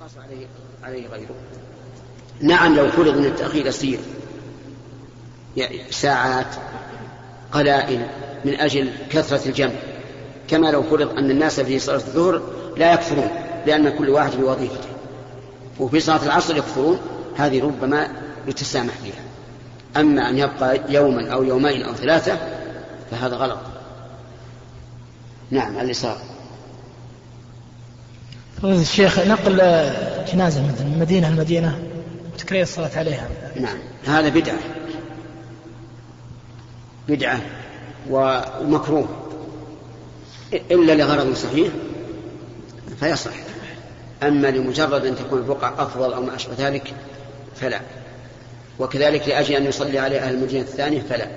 وقاس 0.00 0.10
عليه 0.18 0.46
عليه 0.82 1.08
غيره. 1.08 1.34
نعم 2.40 2.76
لو 2.76 2.88
فرض 2.88 3.16
من 3.16 3.24
التأخير 3.24 3.66
يسير 3.66 3.98
يعني 5.56 5.80
ساعات 5.90 6.54
قلائل 7.52 8.06
من 8.44 8.54
أجل 8.60 8.90
كثرة 9.10 9.48
الجمع. 9.48 9.74
كما 10.48 10.70
لو 10.70 10.82
فرض 10.82 11.18
أن 11.18 11.30
الناس 11.30 11.60
في 11.60 11.78
صلاة 11.78 11.96
الظهر 11.96 12.42
لا 12.76 12.92
يكثرون 12.92 13.30
لأن 13.66 13.88
كل 13.88 14.10
واحد 14.10 14.36
بوظيفته 14.36 14.88
وفي 15.80 16.00
صلاة 16.00 16.24
العصر 16.24 16.56
يكثرون 16.56 16.98
هذه 17.36 17.62
ربما 17.62 18.08
يتسامح 18.46 18.94
فيها 18.94 19.22
أما 19.96 20.30
أن 20.30 20.38
يبقى 20.38 20.80
يوما 20.88 21.32
أو 21.32 21.42
يومين 21.42 21.82
أو 21.82 21.94
ثلاثة 21.94 22.38
فهذا 23.10 23.36
غلط. 23.36 23.58
نعم 25.50 25.78
اليسار 25.78 26.18
الشيخ 28.64 29.18
نقل 29.18 29.56
جنازة 30.32 30.60
من 30.60 30.96
مدينة 31.00 31.30
لمدينة 31.30 31.78
وتكرير 32.34 32.62
الصلاة 32.62 32.90
عليها. 32.96 33.28
نعم. 33.60 33.78
هذا 34.06 34.28
بدعة. 34.28 34.58
بدعة 37.08 37.40
ومكروه. 38.10 39.08
إلا 40.52 40.92
لغرض 40.92 41.34
صحيح 41.34 41.68
فيصح. 43.00 43.32
أما 44.22 44.48
لمجرد 44.48 45.06
أن 45.06 45.16
تكون 45.16 45.38
البقعة 45.38 45.82
أفضل 45.82 46.12
أو 46.12 46.22
ما 46.22 46.34
أشبه 46.34 46.54
ذلك 46.58 46.94
فلا. 47.56 47.80
وكذلك 48.78 49.28
لأجل 49.28 49.54
أن 49.54 49.64
يصلي 49.64 49.98
عليه 49.98 50.18
أهل 50.18 50.34
المدينة 50.34 50.62
الثانية 50.62 51.00
فلا. 51.00 51.28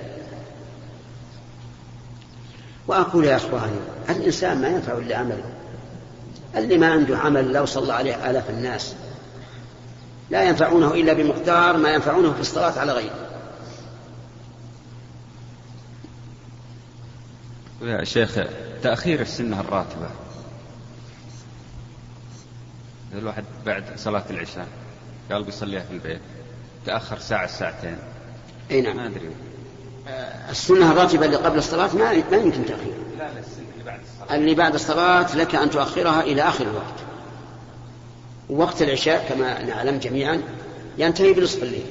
وأقول 2.88 3.24
يا 3.24 3.36
أخواني 3.36 3.76
الإنسان 4.10 4.60
ما 4.60 4.68
ينفع 4.68 4.98
إلا 4.98 5.16
عمله. 5.16 5.59
اللي 6.56 6.78
ما 6.78 6.92
عنده 6.92 7.18
عمل 7.18 7.52
لو 7.52 7.66
صلى 7.66 7.92
عليه 7.92 8.30
آلاف 8.30 8.50
الناس. 8.50 8.94
لا 10.30 10.42
ينفعونه 10.42 10.94
إلا 10.94 11.12
بمقدار 11.12 11.76
ما 11.76 11.94
ينفعونه 11.94 12.32
في 12.32 12.40
الصلاة 12.40 12.78
على 12.78 12.92
غيره. 12.92 13.30
يا 17.82 18.04
شيخ 18.04 18.38
تأخير 18.82 19.20
السنة 19.20 19.60
الراتبة. 19.60 20.10
الواحد 23.12 23.44
بعد 23.66 23.84
صلاة 23.96 24.24
العشاء 24.30 24.66
قال 25.32 25.44
بيصليها 25.44 25.80
في 25.82 25.92
البيت 25.92 26.20
تأخر 26.86 27.18
ساعة 27.18 27.46
ساعتين. 27.46 27.98
أي 28.70 28.80
نعم. 28.80 28.96
ما 28.96 29.06
أدري. 29.06 29.30
السنة 30.50 30.92
الراتبة 30.92 31.26
اللي 31.26 31.36
قبل 31.36 31.58
الصلاة 31.58 31.96
ما 31.96 32.12
ما 32.30 32.36
يمكن 32.36 32.64
تأخيرها. 32.64 32.96
لا 33.18 33.28
السنة 33.38 33.64
اللي 33.72 33.84
بعد 33.84 34.00
الصلاة. 34.00 34.36
اللي 34.36 34.54
بعد 34.54 34.74
الصلاة 34.74 35.36
لك 35.36 35.54
أن 35.54 35.70
تؤخرها 35.70 36.20
إلى 36.20 36.42
آخر 36.42 36.64
الوقت. 36.64 36.94
وقت 38.48 38.82
العشاء 38.82 39.26
كما 39.28 39.62
نعلم 39.62 39.98
جميعا 39.98 40.42
ينتهي 40.98 41.32
بنصف 41.32 41.62
الليل. 41.62 41.86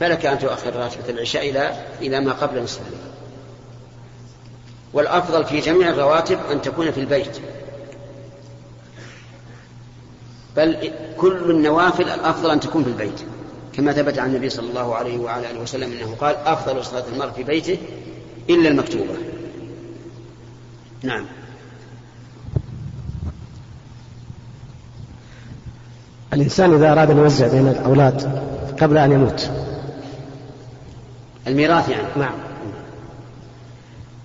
فلك 0.00 0.26
أن 0.26 0.38
تؤخر 0.38 0.76
راتبة 0.76 1.08
العشاء 1.08 1.50
إلى 1.50 1.84
إلى 2.00 2.20
ما 2.20 2.32
قبل 2.32 2.62
نصف 2.62 2.80
الليل. 2.86 3.00
والأفضل 4.92 5.44
في 5.44 5.60
جميع 5.60 5.88
الرواتب 5.88 6.38
أن 6.52 6.62
تكون 6.62 6.90
في 6.90 7.00
البيت. 7.00 7.40
بل 10.56 10.92
كل 11.16 11.50
النوافل 11.50 12.08
الأفضل 12.08 12.50
أن 12.50 12.60
تكون 12.60 12.84
في 12.84 12.90
البيت. 12.90 13.20
كما 13.78 13.92
ثبت 13.92 14.18
عن 14.18 14.28
النبي 14.28 14.50
صلى 14.50 14.68
الله 14.68 14.94
عليه 14.94 15.18
وعلى 15.18 15.50
آله 15.50 15.60
وسلم 15.60 15.92
أنه 15.92 16.14
قال 16.20 16.36
أفضل 16.46 16.84
صلاة 16.84 17.04
المرء 17.12 17.30
في 17.30 17.42
بيته 17.42 17.78
إلا 18.50 18.68
المكتوبة. 18.68 19.14
نعم. 21.02 21.26
الإنسان 26.32 26.74
إذا 26.74 26.92
أراد 26.92 27.10
أن 27.10 27.18
يوزع 27.18 27.48
بين 27.48 27.68
الأولاد 27.68 28.42
قبل 28.80 28.98
أن 28.98 29.12
يموت. 29.12 29.50
الميراث 31.46 31.88
يعني. 31.88 32.08
نعم. 32.16 32.34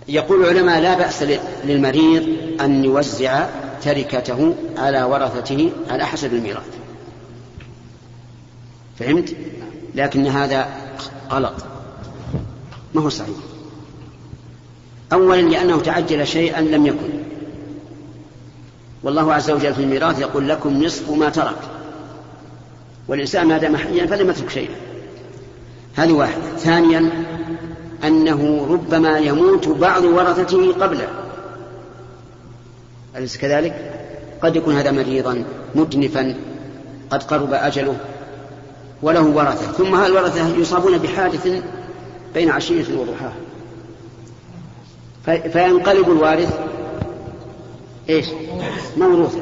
يقول 0.07 0.43
العلماء 0.43 0.81
لا 0.81 0.97
بأس 0.97 1.23
للمريض 1.65 2.23
أن 2.61 2.85
يوزع 2.85 3.45
تركته 3.83 4.55
على 4.77 5.03
ورثته 5.03 5.71
على 5.89 6.05
حسب 6.05 6.33
الميراث. 6.33 6.82
فهمت؟ 9.03 9.35
لكن 9.95 10.27
هذا 10.27 10.67
غلط. 11.31 11.53
ما 12.93 13.01
هو 13.01 13.09
صحيح؟ 13.09 13.35
أولا 15.13 15.41
لأنه 15.41 15.81
تعجل 15.81 16.27
شيئا 16.27 16.61
لم 16.61 16.85
يكن. 16.85 17.09
والله 19.03 19.33
عز 19.33 19.51
وجل 19.51 19.73
في 19.73 19.81
الميراث 19.81 20.19
يقول 20.19 20.49
لكم 20.49 20.83
نصف 20.83 21.09
ما 21.09 21.29
ترك. 21.29 21.57
والإنسان 23.07 23.47
ما 23.47 23.57
دام 23.57 23.77
حيا 23.77 24.05
فلم 24.05 24.29
يترك 24.29 24.49
شيئا. 24.49 24.75
هذه 25.95 26.11
واحدة. 26.11 26.57
ثانيا 26.57 27.09
أنه 28.03 28.67
ربما 28.69 29.17
يموت 29.19 29.67
بعض 29.67 30.03
ورثته 30.03 30.73
قبله. 30.73 31.07
أليس 33.15 33.37
كذلك؟ 33.37 33.93
قد 34.41 34.55
يكون 34.55 34.75
هذا 34.75 34.91
مريضا 34.91 35.43
مدنفا 35.75 36.35
قد 37.09 37.23
قرب 37.23 37.53
أجله. 37.53 37.95
وله 39.03 39.21
ورثة. 39.21 39.71
ثم 39.71 39.95
هالورثة 39.95 40.57
يصابون 40.57 40.97
بحادث 40.97 41.47
بين 42.33 42.49
عشية 42.49 42.85
وضحاها؟ 42.97 43.33
فينقلب 45.49 46.11
الوارث 46.11 46.59
إيش؟ 48.09 48.27
موروثا. 48.97 49.41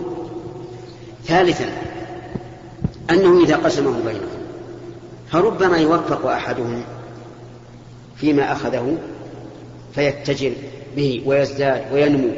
ثالثا 1.26 1.70
أنه 3.10 3.44
إذا 3.44 3.56
قسمه 3.56 3.92
بينهم 4.06 4.42
فربما 5.32 5.78
يوفق 5.78 6.26
أحدهم 6.26 6.84
فيما 8.18 8.52
أخذه 8.52 8.98
فيتجر 9.96 10.52
به 10.96 11.24
ويزداد 11.26 11.94
وينمو. 11.94 12.30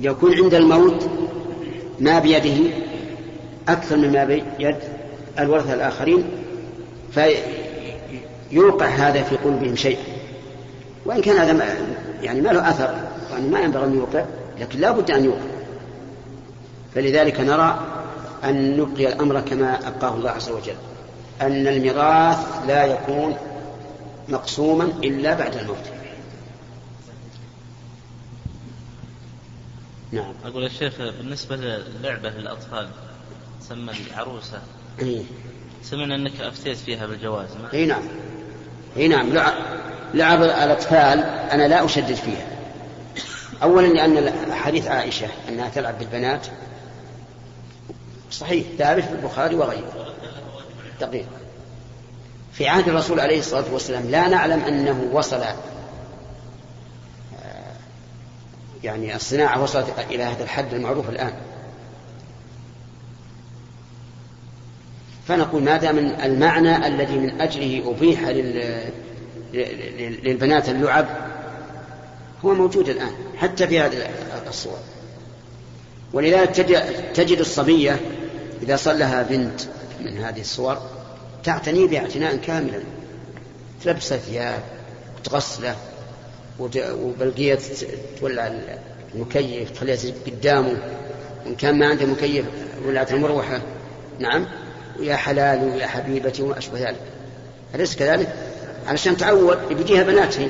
يكون 0.00 0.34
عند 0.34 0.54
الموت 0.54 1.08
ما 2.00 2.18
بيده 2.18 2.70
أكثر 3.68 3.96
مما 3.96 4.24
بيد 4.24 4.76
الورثة 5.38 5.74
الآخرين 5.74 6.24
فيوقع 8.50 8.86
هذا 8.86 9.22
في 9.22 9.36
قلوبهم 9.36 9.76
شيء. 9.76 9.98
وإن 11.04 11.20
كان 11.20 11.36
هذا 11.36 11.52
ما 11.52 11.64
يعني 12.22 12.40
ما 12.40 12.48
له 12.48 12.70
أثر 12.70 12.94
يعني 13.30 13.48
ما 13.48 13.60
ينبغي 13.60 13.84
أن 13.84 13.94
يوقع 13.94 14.24
لكن 14.60 14.80
لا 14.80 14.90
بد 14.90 15.10
أن 15.10 15.24
يوقع. 15.24 15.56
فلذلك 16.94 17.40
نرى 17.40 17.80
أن 18.44 18.76
نبقي 18.76 19.08
الأمر 19.08 19.40
كما 19.40 19.88
أبقاه 19.88 20.14
الله 20.14 20.30
عز 20.30 20.50
وجل 20.50 20.76
أن 21.42 21.66
الميراث 21.66 22.38
لا 22.66 22.84
يكون 22.84 23.36
مقسوما 24.28 24.84
إلا 24.84 25.34
بعد 25.34 25.56
الموت. 25.56 25.76
نعم. 30.12 30.32
أقول 30.44 30.62
يا 30.62 30.68
شيخ 30.68 30.92
بالنسبة 30.98 31.56
للعبة 31.56 32.30
للأطفال 32.30 32.88
تسمى 33.60 33.92
العروسة. 34.10 34.60
إيه؟ 35.02 35.22
سمعنا 35.82 36.14
أنك 36.14 36.40
أفتيت 36.40 36.76
فيها 36.76 37.06
بالجواز 37.06 37.48
إي 37.74 37.86
نعم. 37.86 38.02
إي 38.96 39.08
نعم. 39.08 39.32
لعب, 39.32 39.54
لعب 40.14 40.42
الأطفال 40.42 41.20
أنا 41.50 41.68
لا 41.68 41.84
أشدد 41.84 42.14
فيها. 42.14 42.46
اولا 43.62 43.86
لأن 43.86 44.32
حديث 44.52 44.86
عائشة 44.86 45.28
أنها 45.48 45.68
تلعب 45.68 45.98
بالبنات 45.98 46.46
صحيح 48.30 48.66
ثابت 48.78 49.04
في 49.04 49.12
البخاري 49.12 49.54
وغيره. 49.54 50.14
دقيق. 51.00 51.26
في 52.52 52.68
عهد 52.68 52.88
الرسول 52.88 53.20
عليه 53.20 53.38
الصلاة 53.38 53.72
والسلام 53.72 54.10
لا 54.10 54.28
نعلم 54.28 54.60
أنه 54.60 55.08
وصل 55.12 55.40
يعني 58.84 59.16
الصناعة 59.16 59.62
وصلت 59.62 59.94
إلى 60.10 60.22
هذا 60.22 60.44
الحد 60.44 60.74
المعروف 60.74 61.08
الآن. 61.08 61.32
فنقول 65.28 65.62
ما 65.62 65.76
دام 65.76 65.98
المعنى 65.98 66.86
الذي 66.86 67.18
من 67.18 67.40
أجله 67.40 67.90
أبيح 67.90 68.28
للبنات 70.24 70.68
اللعب 70.68 71.06
هو 72.44 72.54
موجود 72.54 72.88
الآن 72.88 73.10
حتى 73.36 73.66
في 73.66 73.80
هذه 73.80 74.08
الصور. 74.48 74.78
ولذلك 76.12 76.50
تجد 77.14 77.38
الصبية 77.38 78.00
إذا 78.62 78.76
صلها 78.76 79.22
بنت 79.22 79.60
من 80.00 80.18
هذه 80.18 80.40
الصور 80.40 80.78
تعتني 81.44 81.86
باعتناء 81.86 82.36
كاملا. 82.36 82.80
تلبسه 83.84 84.16
ثياب 84.16 84.62
وتغسله 85.18 85.76
وبلقية 86.78 87.58
تولع 88.20 88.52
المكيف 89.14 89.70
تخليها 89.70 89.98
قدامه. 90.26 90.76
وإن 91.46 91.54
كان 91.54 91.78
ما 91.78 91.86
عنده 91.86 92.06
مكيف 92.06 92.44
ولعت 92.86 93.12
المروحة. 93.12 93.60
نعم؟ 94.18 94.46
ويا 94.98 95.16
حلال 95.16 95.64
ويا 95.64 95.86
حبيبتي 95.86 96.42
وما 96.42 96.58
أشبه 96.58 96.78
ذلك. 96.78 97.00
أليس 97.74 97.96
كذلك؟ 97.96 98.28
علشان 98.86 99.16
تعود 99.16 99.58
بيجيها 99.68 100.02
بنات 100.02 100.38
هي 100.38 100.48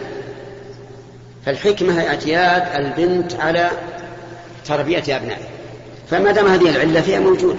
فالحكمة 1.47 2.01
هي 2.01 2.09
اعتياد 2.09 2.85
البنت 2.85 3.35
على 3.35 3.71
تربية 4.65 5.17
أبنائها. 5.17 5.49
فما 6.11 6.33
دام 6.33 6.47
هذه 6.47 6.71
العلة 6.71 7.01
فهي 7.01 7.21
موجودة. 7.21 7.59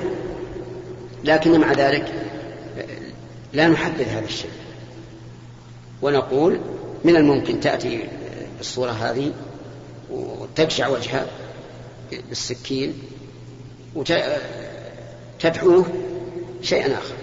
لكن 1.23 1.59
مع 1.59 1.73
ذلك 1.73 2.13
لا 3.53 3.67
نحدد 3.67 4.07
هذا 4.09 4.25
الشيء. 4.25 4.51
ونقول 6.01 6.59
من 7.03 7.15
الممكن 7.15 7.59
تأتي 7.59 8.07
بالصورة 8.57 8.91
هذه 8.91 9.33
وتقشع 10.11 10.87
وجهها 10.87 11.25
بالسكين 12.29 12.93
وتدعوه 13.95 15.85
شيئا 16.61 16.93
آخر. 16.93 17.15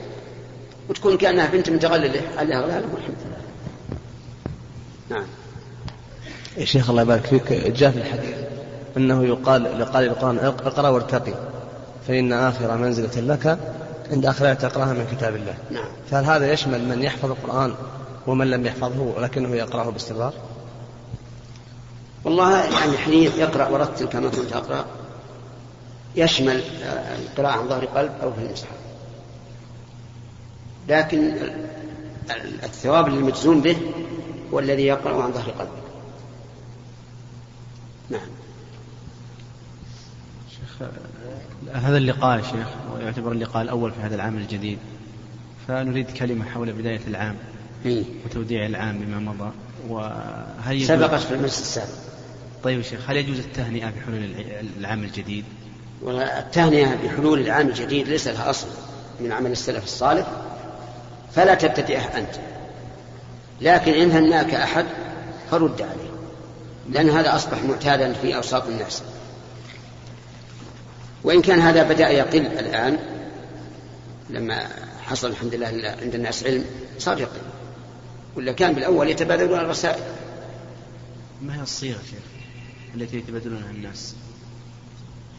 وتكون 0.88 1.16
كأنها 1.16 1.46
بنت 1.46 1.70
متغللة. 1.70 2.22
عليها 2.36 2.60
غلالة 2.60 2.86
والحمد 2.94 3.16
لله. 3.24 3.36
نعم. 5.10 5.26
يا 6.56 6.64
شيخ 6.64 6.90
الله 6.90 7.02
يبارك 7.02 7.26
فيك. 7.26 7.52
جاء 7.52 7.90
في 7.90 7.98
الحديث 7.98 8.36
أنه 8.96 9.24
يقال 9.24 9.78
لقال 9.80 10.04
القرآن 10.04 10.38
اقرأ 10.38 10.88
وارتقي 10.88 11.34
فإن 12.08 12.32
آخر 12.32 12.76
منزلة 12.76 13.20
لك 13.20 13.58
عند 14.10 14.26
آخر 14.26 14.54
تقرأها 14.54 14.92
من 14.92 15.06
كتاب 15.12 15.36
الله. 15.36 15.54
نعم. 15.70 15.88
فهل 16.10 16.24
هذا 16.24 16.52
يشمل 16.52 16.88
من 16.88 17.02
يحفظ 17.02 17.30
القرآن 17.30 17.74
ومن 18.26 18.50
لم 18.50 18.66
يحفظه 18.66 19.00
ولكنه 19.16 19.56
يقرأه 19.56 19.90
باستمرار؟ 19.90 20.32
والله 22.24 22.64
يعني 22.64 22.96
حين 22.96 23.32
يقرأ 23.36 23.68
ورتل 23.68 24.06
كما 24.06 24.28
كنت 24.28 24.52
أقرأ 24.52 24.84
يشمل 26.16 26.62
القراءة 27.18 27.52
عن 27.52 27.68
ظهر 27.68 27.84
قلب 27.84 28.12
أو 28.22 28.32
في 28.32 28.38
المصحف 28.38 28.83
لكن 30.88 31.34
الثواب 32.62 33.08
المجزوم 33.08 33.60
به 33.60 33.76
هو 34.52 34.58
الذي 34.58 34.82
يقرأ 34.82 35.22
عن 35.22 35.32
ظهر 35.32 35.50
قلب 35.50 35.68
نعم. 38.10 38.26
شيخ 40.50 40.88
هذا 41.72 41.96
اللقاء 41.98 42.38
يا 42.38 42.42
شيخ 42.42 42.66
ويعتبر 42.94 43.32
اللقاء 43.32 43.62
الأول 43.62 43.92
في 43.92 44.00
هذا 44.00 44.14
العام 44.14 44.36
الجديد. 44.36 44.78
فنريد 45.68 46.10
كلمة 46.10 46.44
حول 46.44 46.72
بداية 46.72 47.00
العام؟ 47.06 47.36
وتوديع 48.24 48.66
العام 48.66 48.98
بما 48.98 49.18
مضى. 49.32 49.50
وهل 49.88 50.84
سبقت 50.86 51.20
في 51.20 51.34
المجلس 51.34 51.60
السابق. 51.60 51.88
طيب 52.64 52.78
يا 52.78 52.82
شيخ 52.82 53.10
هل 53.10 53.16
يجوز 53.16 53.38
التهنئة 53.38 53.90
بحلول 53.90 54.24
الع- 54.24 54.60
العام 54.80 55.04
الجديد؟ 55.04 55.44
والتهنئة 56.02 56.94
بحلول 57.04 57.40
العام 57.40 57.68
الجديد 57.68 58.08
ليس 58.08 58.28
لها 58.28 58.50
أصل 58.50 58.66
من 59.20 59.32
عمل 59.32 59.52
السلف 59.52 59.84
الصالح. 59.84 60.26
فلا 61.34 61.54
تبتدئه 61.54 62.18
أنت. 62.18 62.34
لكن 63.60 63.92
إن 63.92 64.10
هناك 64.10 64.54
أحد 64.54 64.86
فرد 65.50 65.82
عليه 65.82 66.14
لأن 66.90 67.10
هذا 67.10 67.36
أصبح 67.36 67.62
معتادا 67.62 68.12
في 68.12 68.36
أوساط 68.36 68.66
الناس. 68.66 69.02
وإن 71.24 71.42
كان 71.42 71.60
هذا 71.60 71.82
بدأ 71.82 72.08
يقل 72.08 72.46
الآن 72.46 72.98
لما 74.30 74.68
حصل 75.02 75.30
الحمد 75.30 75.54
لله 75.54 75.96
عند 76.02 76.14
الناس 76.14 76.44
علم 76.44 76.64
صار 76.98 77.20
يقل. 77.20 77.40
ولا 78.36 78.52
كان 78.52 78.72
بالأول 78.72 79.08
يتبادلون 79.08 79.58
الرسائل. 79.58 80.02
ما 81.42 81.58
هي 81.58 81.62
الصيغة 81.62 81.98
شيخ 82.10 82.18
التي 82.94 83.16
يتبادلونها 83.16 83.70
الناس؟ 83.70 84.14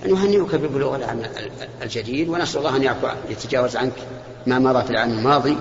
نهنئك 0.06 0.56
ببلوغ 0.56 0.96
العام 0.96 1.22
الجديد 1.82 2.30
ونسأل 2.30 2.60
الله 2.60 2.76
أن 2.76 2.84
يعفو 2.84 3.08
يتجاوز 3.30 3.76
عنك 3.76 3.94
ما 4.48 4.60
مضى 4.60 4.84
في 4.84 4.90
العام 4.90 5.12
الماضي. 5.12 5.58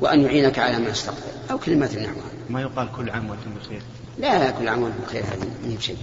وأن 0.00 0.24
يعينك 0.24 0.58
على 0.58 0.78
ما 0.78 0.88
يستقبل 0.88 1.18
أو 1.50 1.58
كلمات 1.58 1.96
نحوها 1.96 2.30
ما 2.50 2.60
يقال 2.60 2.88
كل 2.96 3.10
عام 3.10 3.30
وأنتم 3.30 3.50
بخير؟ 3.60 3.82
لا 4.18 4.38
لا 4.38 4.50
كل 4.50 4.68
عام 4.68 4.82
وأنتم 4.82 4.98
بخير 5.06 5.22
هذه 5.22 5.48
من 5.64 5.80
شيء 5.80 5.96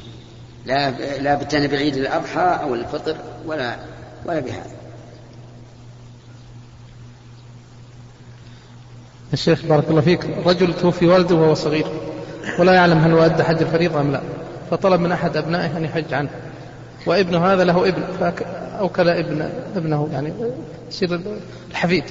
لا 0.66 0.92
لا 1.20 1.36
بالتهنئة 1.36 1.68
بعيد 1.68 1.98
الأضحى 1.98 2.60
أو 2.62 2.76
الفطر 2.76 3.16
ولا 3.46 3.78
ولا 4.26 4.40
بهذا. 4.40 4.72
الشيخ 9.34 9.66
بارك 9.66 9.90
الله 9.90 10.02
فيك 10.02 10.26
رجل 10.46 10.74
توفي 10.74 11.08
والده 11.08 11.36
وهو 11.36 11.54
صغير 11.54 11.88
ولا 12.60 12.74
يعلم 12.74 12.98
هل 12.98 13.12
هو 13.12 13.26
أدى 13.26 13.44
حج 13.44 13.62
الفريضة 13.62 14.02
أم 14.02 14.12
لا 14.12 14.22
فطلب 14.72 15.02
من 15.02 15.12
أحد 15.12 15.38
أبنائه 15.38 15.78
أن 15.78 15.84
يحج 15.84 16.14
عنه. 16.14 16.30
وابنه 17.06 17.46
هذا 17.46 17.64
له 17.64 17.88
ابن 17.88 18.04
فأوكل 18.20 19.10
ابن 19.10 19.50
ابنه 19.76 20.10
يعني 20.14 20.34
يصير 20.90 21.22
الحفيد. 21.72 22.04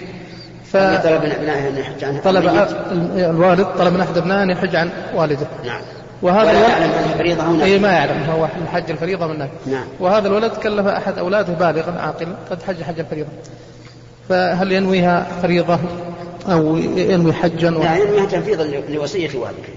طلب 0.72 1.22
من 1.24 1.32
أبنائه 1.32 1.68
أن 1.68 1.76
يحج 1.76 2.18
فطلب 2.18 2.44
ميت. 2.44 2.68
الوالد 3.30 3.66
طلب 3.78 3.94
من 3.94 4.00
أحد 4.00 4.18
أبنائه 4.18 4.42
أن 4.42 4.50
يحج 4.50 4.76
عن 4.76 4.90
والده. 5.14 5.46
نعم. 5.64 5.80
وهذا 6.22 6.50
ولا 6.50 6.68
يعلم 6.68 6.92
أنها 6.92 7.16
فريضة 7.18 7.42
هنا. 7.42 7.64
اي 7.64 7.78
ما 7.78 7.92
يعلم. 7.92 8.22
هو 8.30 8.48
الحج 8.62 8.90
الفريضة 8.90 9.26
من 9.26 9.38
نعم. 9.66 9.84
وهذا 10.00 10.28
الولد 10.28 10.52
كلف 10.52 10.86
أحد 10.86 11.18
أولاده 11.18 11.52
بالغا 11.52 12.00
عاقلا 12.00 12.34
قد 12.50 12.62
حج 12.62 12.82
حج 12.82 12.98
الفريضة. 12.98 13.28
فهل 14.28 14.72
ينويها 14.72 15.26
فريضة 15.42 15.78
أو 16.48 16.76
ينوي 16.76 17.32
حجا؟ 17.32 17.70
و... 17.70 17.82
لا 17.82 17.96
ينويها 17.96 18.26
تنفيذا 18.26 18.64
لوصية 18.88 19.38
والده. 19.38 19.68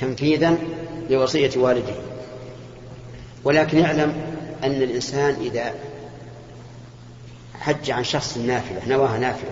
تنفيذا 0.00 0.54
لوصية 1.10 1.50
والده. 1.56 1.94
ولكن 3.44 3.78
يعلم 3.78 4.12
أن 4.64 4.70
الإنسان 4.70 5.34
إذا 5.40 5.64
حج 7.60 7.90
عن 7.90 8.04
شخص 8.04 8.36
نافلة 8.36 8.80
نواها 8.88 9.18
نافلة. 9.18 9.50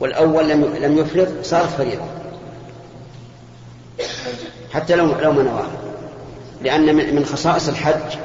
والأول 0.00 0.48
لم 0.48 0.64
لم 0.64 0.98
يفرض 0.98 1.42
صارت 1.42 1.68
فريضة. 1.68 2.04
حتى 4.72 4.96
لو 4.96 5.20
لو 5.20 5.32
ما 5.32 5.42
نواها. 5.42 5.70
لأن 6.62 7.14
من 7.14 7.24
خصائص 7.24 7.68
الحج 7.68 8.18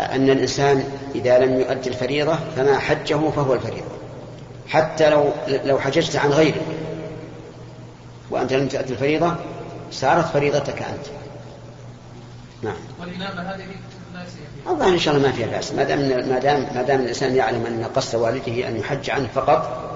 أن 0.00 0.30
الإنسان 0.30 0.84
إذا 1.14 1.38
لم 1.38 1.60
يؤدي 1.60 1.88
الفريضة 1.88 2.38
فما 2.56 2.78
حجه 2.78 3.30
فهو 3.30 3.54
الفريضة. 3.54 3.90
حتى 4.68 5.10
لو 5.10 5.32
لو 5.48 5.78
حججت 5.78 6.16
عن 6.16 6.30
غيرك 6.30 6.62
وأنت 8.30 8.52
لم 8.52 8.68
تؤدي 8.68 8.92
الفريضة 8.92 9.34
صارت 9.90 10.24
فريضتك 10.24 10.82
أنت. 10.82 11.06
نعم. 12.62 12.76
والإمامة 13.00 13.40
هذه 13.42 13.64
الظاهر 14.66 14.92
إن 14.92 14.98
شاء 14.98 15.16
الله 15.16 15.28
ما 15.28 15.32
فيها 15.32 15.46
بأس. 15.46 15.72
ما 15.72 15.84
دام 15.84 15.98
ما 16.28 16.38
دام 16.38 16.66
ما 16.74 16.82
دام 16.82 17.00
الإنسان 17.00 17.36
يعلم 17.36 17.66
أن 17.66 17.84
قصد 17.84 18.14
والده 18.14 18.68
أن 18.68 18.76
يحج 18.76 19.10
عنه 19.10 19.28
فقط 19.34 19.90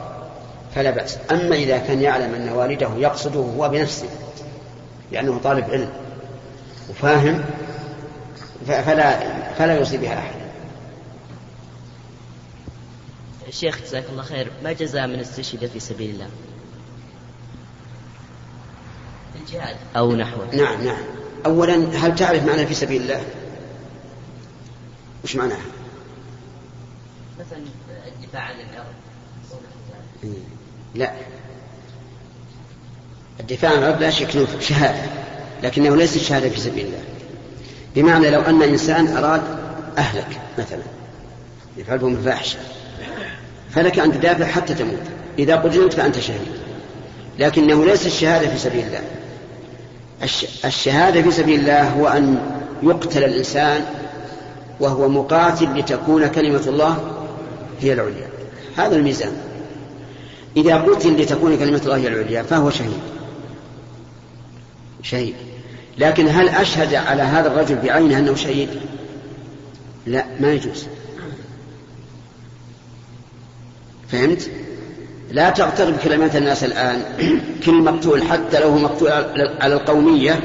فلا 0.74 0.90
بأس. 0.90 1.18
أما 1.30 1.56
إذا 1.56 1.78
كان 1.78 2.02
يعلم 2.02 2.34
أن 2.34 2.48
والده 2.48 2.90
يقصده 2.96 3.40
هو 3.40 3.68
بنفسه 3.68 4.08
لأنه 5.12 5.40
طالب 5.44 5.70
علم 5.70 5.88
وفاهم 6.90 7.44
فلا 8.66 9.20
فلا 9.52 9.78
يوصي 9.78 9.96
بها 9.96 10.18
أحد. 10.18 10.34
شيخ 13.50 13.78
جزاك 13.82 14.04
الله 14.12 14.22
خير. 14.22 14.50
ما 14.64 14.72
جزاء 14.72 15.06
من 15.06 15.20
استشهد 15.20 15.66
في 15.66 15.80
سبيل 15.80 16.10
الله؟ 16.10 16.28
الجهاد. 19.40 19.76
أو 19.96 20.14
نحوه. 20.14 20.54
نعم 20.54 20.84
نعم. 20.84 21.02
اولا 21.46 21.74
هل 21.74 22.14
تعرف 22.14 22.44
معنى 22.44 22.66
في 22.66 22.74
سبيل 22.74 23.02
الله؟ 23.02 23.20
وش 25.24 25.36
معناها؟ 25.36 25.58
مثلا 27.40 27.58
الدفاع 28.22 28.42
عن 28.42 28.54
الأرض. 28.54 28.94
لا. 30.94 31.12
الدفاع 33.40 33.70
عن 33.70 33.78
الأرض 33.78 34.00
لا 34.00 34.10
شك 34.10 34.46
شهادة 34.60 35.02
لكنه 35.62 35.96
ليس 35.96 36.18
شهادة 36.28 36.48
في 36.48 36.60
سبيل 36.60 36.86
الله. 36.86 37.02
بمعنى 37.96 38.30
لو 38.30 38.40
أن 38.40 38.62
إنسان 38.62 39.16
أراد 39.16 39.42
أهلك 39.98 40.40
مثلا 40.58 40.82
يفعل 41.76 41.98
بهم 41.98 42.14
الفاحشة 42.14 42.58
فلك 43.70 43.98
أن 43.98 44.12
تدافع 44.12 44.44
حتى 44.46 44.74
تموت. 44.74 44.98
إذا 45.38 45.56
قتلت 45.56 45.92
فأنت 45.92 46.18
شهيد. 46.18 46.48
لكنه 47.38 47.84
ليس 47.84 48.06
الشهادة 48.06 48.48
في 48.48 48.58
سبيل 48.58 48.86
الله. 48.86 49.02
الش- 50.22 50.64
الشهادة 50.64 51.22
في 51.22 51.30
سبيل 51.30 51.60
الله 51.60 51.88
هو 51.88 52.06
أن 52.08 52.38
يقتل 52.82 53.24
الإنسان 53.24 53.84
وهو 54.80 55.08
مقاتل 55.08 55.78
لتكون 55.78 56.26
كلمة 56.26 56.62
الله 56.66 56.98
هي 57.80 57.92
العليا. 57.92 58.28
هذا 58.76 58.96
الميزان. 58.96 59.32
إذا 60.56 60.76
قتل 60.76 61.22
لتكون 61.22 61.58
كلمة 61.58 61.80
الله 61.84 61.96
هي 61.96 62.08
العليا 62.08 62.42
فهو 62.42 62.70
شهيد. 62.70 63.00
شهيد. 65.02 65.34
لكن 65.98 66.28
هل 66.28 66.48
أشهد 66.48 66.94
على 66.94 67.22
هذا 67.22 67.48
الرجل 67.48 67.76
بعينه 67.76 68.18
أنه 68.18 68.34
شهيد؟ 68.34 68.68
لا 70.06 70.24
ما 70.40 70.52
يجوز. 70.52 70.86
فهمت؟ 74.08 74.50
لا 75.30 75.50
تغترب 75.50 75.96
كلمات 75.96 76.36
الناس 76.36 76.64
الآن. 76.64 77.02
كل 77.66 77.82
مقتول 77.82 78.22
حتى 78.22 78.60
لو 78.60 78.68
هو 78.68 78.78
مقتول 78.78 79.08
على 79.08 79.56
على 79.60 79.74
القومية 79.74 80.40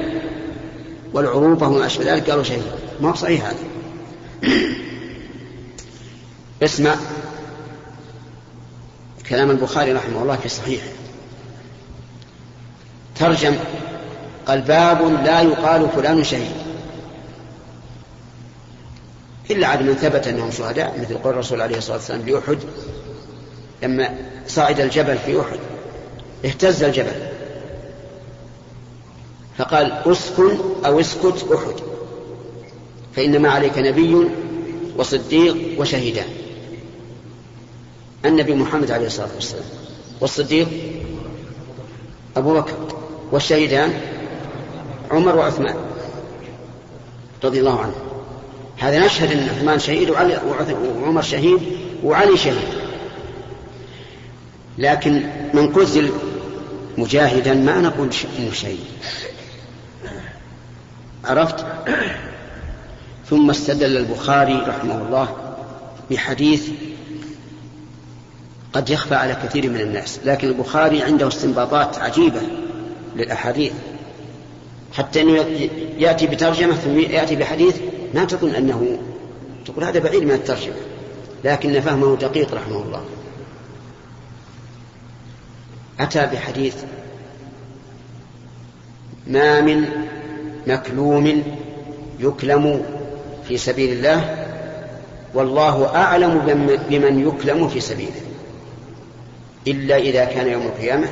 والعروبة 1.13 1.67
وما 1.67 1.86
أشبه 1.86 2.13
ذلك 2.13 2.29
قالوا 2.29 2.43
شهيد. 2.43 2.63
ما 3.01 3.09
هو 3.09 3.15
صحيح 3.15 3.45
هذا؟ 3.45 3.68
اسمع 6.63 6.96
كلام 9.30 9.51
البخاري 9.51 9.94
رحمه 9.94 10.22
الله 10.22 10.36
في 10.36 10.50
صحيح 10.50 10.82
ترجم 13.16 13.56
قال 14.48 14.62
باب 14.62 15.24
لا 15.25 15.42
يقال 15.42 15.89
فلان 15.89 16.24
شهيد. 16.24 16.51
إلا 19.51 19.68
على 19.68 19.84
من 19.84 19.94
ثبت 19.94 20.28
أنهم 20.28 20.51
شهداء 20.51 21.00
مثل 21.01 21.18
قول 21.18 21.34
الرسول 21.34 21.62
عليه 21.62 21.78
الصلاة 21.78 21.98
والسلام 21.98 22.30
لأحد 22.30 22.58
لما 23.84 24.16
صعد 24.48 24.80
الجبل 24.80 25.18
في 25.18 25.42
أحد 25.42 25.60
اهتز 26.46 26.84
الجبل. 26.84 27.30
فقال 29.58 29.92
اسكن 29.92 30.58
أو 30.86 31.00
اسكت 31.00 31.46
أحد. 31.56 31.75
فإنما 33.16 33.50
عليك 33.50 33.78
نبي 33.78 34.30
وصديق 34.98 35.82
وشهيدان. 35.82 36.38
النبي 38.25 38.53
محمد 38.53 38.91
عليه 38.91 39.07
الصلاة 39.07 39.29
والسلام. 39.35 39.63
والصديق 40.21 40.67
أبو 42.38 42.53
بكر. 42.53 42.73
والشهيدان 43.31 43.93
عمر 45.11 45.35
وعثمان 45.35 45.75
رضي 47.43 47.59
الله 47.59 47.79
عنه 47.79 47.93
هذا 48.77 49.05
نشهد 49.05 49.31
أن 49.31 49.49
عثمان 49.49 49.79
شهيد 49.79 50.09
وعلي 50.09 50.41
وعمر 51.01 51.21
شهيد 51.21 51.59
وعلي 52.03 52.38
شهيد. 52.38 52.67
لكن 54.77 55.29
من 55.53 55.73
قتل 55.73 56.11
مجاهدا 56.97 57.53
ما 57.53 57.81
نقول 57.81 58.09
إنه 58.39 58.53
شهيد. 58.53 58.79
عرفت؟ 61.25 61.65
ثم 63.29 63.49
استدل 63.49 63.97
البخاري 63.97 64.53
رحمه 64.67 65.01
الله 65.07 65.35
بحديث 66.11 66.69
قد 68.73 68.89
يخفى 68.89 69.15
على 69.15 69.35
كثير 69.43 69.69
من 69.69 69.81
الناس 69.81 70.19
لكن 70.25 70.47
البخاري 70.47 71.03
عنده 71.03 71.27
استنباطات 71.27 71.97
عجيبة 71.97 72.41
للأحاديث. 73.15 73.73
حتى 74.93 75.21
أنه 75.21 75.45
يأتي 75.97 76.27
بترجمة 76.27 76.75
ثم 76.75 76.99
يأتي 76.99 77.35
بحديث 77.35 77.77
ما 78.13 78.25
تظن 78.25 78.55
أنه 78.55 78.99
تقول 79.65 79.83
هذا 79.83 79.99
بعيد 79.99 80.23
من 80.23 80.31
الترجمة 80.31 80.75
لكن 81.43 81.81
فهمه 81.81 82.15
دقيق 82.15 82.53
رحمه 82.53 82.81
الله. 82.81 83.01
أتى 85.99 86.25
بحديث 86.25 86.75
ما 89.27 89.61
من 89.61 89.85
مكلوم 90.67 91.43
يكلم 92.19 92.85
في 93.47 93.57
سبيل 93.57 93.91
الله 93.93 94.45
والله 95.33 95.95
أعلم 95.95 96.39
بمن 96.89 97.27
يكلم 97.27 97.67
في 97.69 97.79
سبيله. 97.79 98.21
إلا 99.69 99.97
إذا 99.97 100.25
كان 100.25 100.47
يوم 100.47 100.61
القيامة 100.61 101.07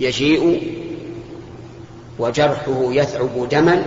يجيء 0.00 0.72
وجرحه 2.18 2.92
يثعب 2.92 3.48
دما 3.48 3.82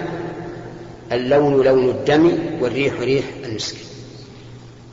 اللون 1.12 1.66
لون 1.66 1.90
الدم 1.90 2.32
والريح 2.62 2.94
ريح 3.00 3.26
المسك. 3.46 3.76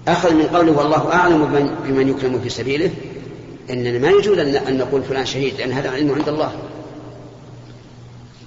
أخذ 0.09 0.35
من 0.35 0.43
قوله 0.43 0.73
والله 0.73 1.13
أعلم 1.13 1.69
بمن 1.85 2.09
يكلم 2.09 2.41
في 2.41 2.49
سبيله. 2.49 2.91
إننا 3.71 3.99
ما 3.99 4.09
يجوز 4.09 4.39
أن 4.39 4.79
نقول 4.79 5.03
فلان 5.03 5.27
شهيد 5.27 5.55
لأن 5.59 5.73
هذا 5.73 5.91
علم 5.91 6.13
عند 6.13 6.29
الله. 6.29 6.53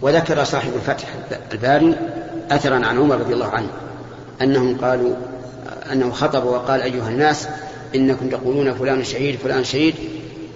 وذكر 0.02 0.44
صاحب 0.44 0.72
الفتح 0.76 1.08
الباري 1.52 1.96
أثرا 2.52 2.76
عن 2.76 2.98
عمر 2.98 3.20
رضي 3.20 3.34
الله 3.34 3.48
عنه 3.48 3.70
أنهم 4.42 4.78
قالوا 4.78 5.16
أنه 5.92 6.12
خطب 6.12 6.46
وقال 6.46 6.82
أيها 6.82 7.10
الناس 7.10 7.48
إنكم 7.96 8.30
تقولون 8.30 8.74
فلان 8.74 9.04
شهيد 9.04 9.36
فلان 9.36 9.64
شهيد 9.64 9.96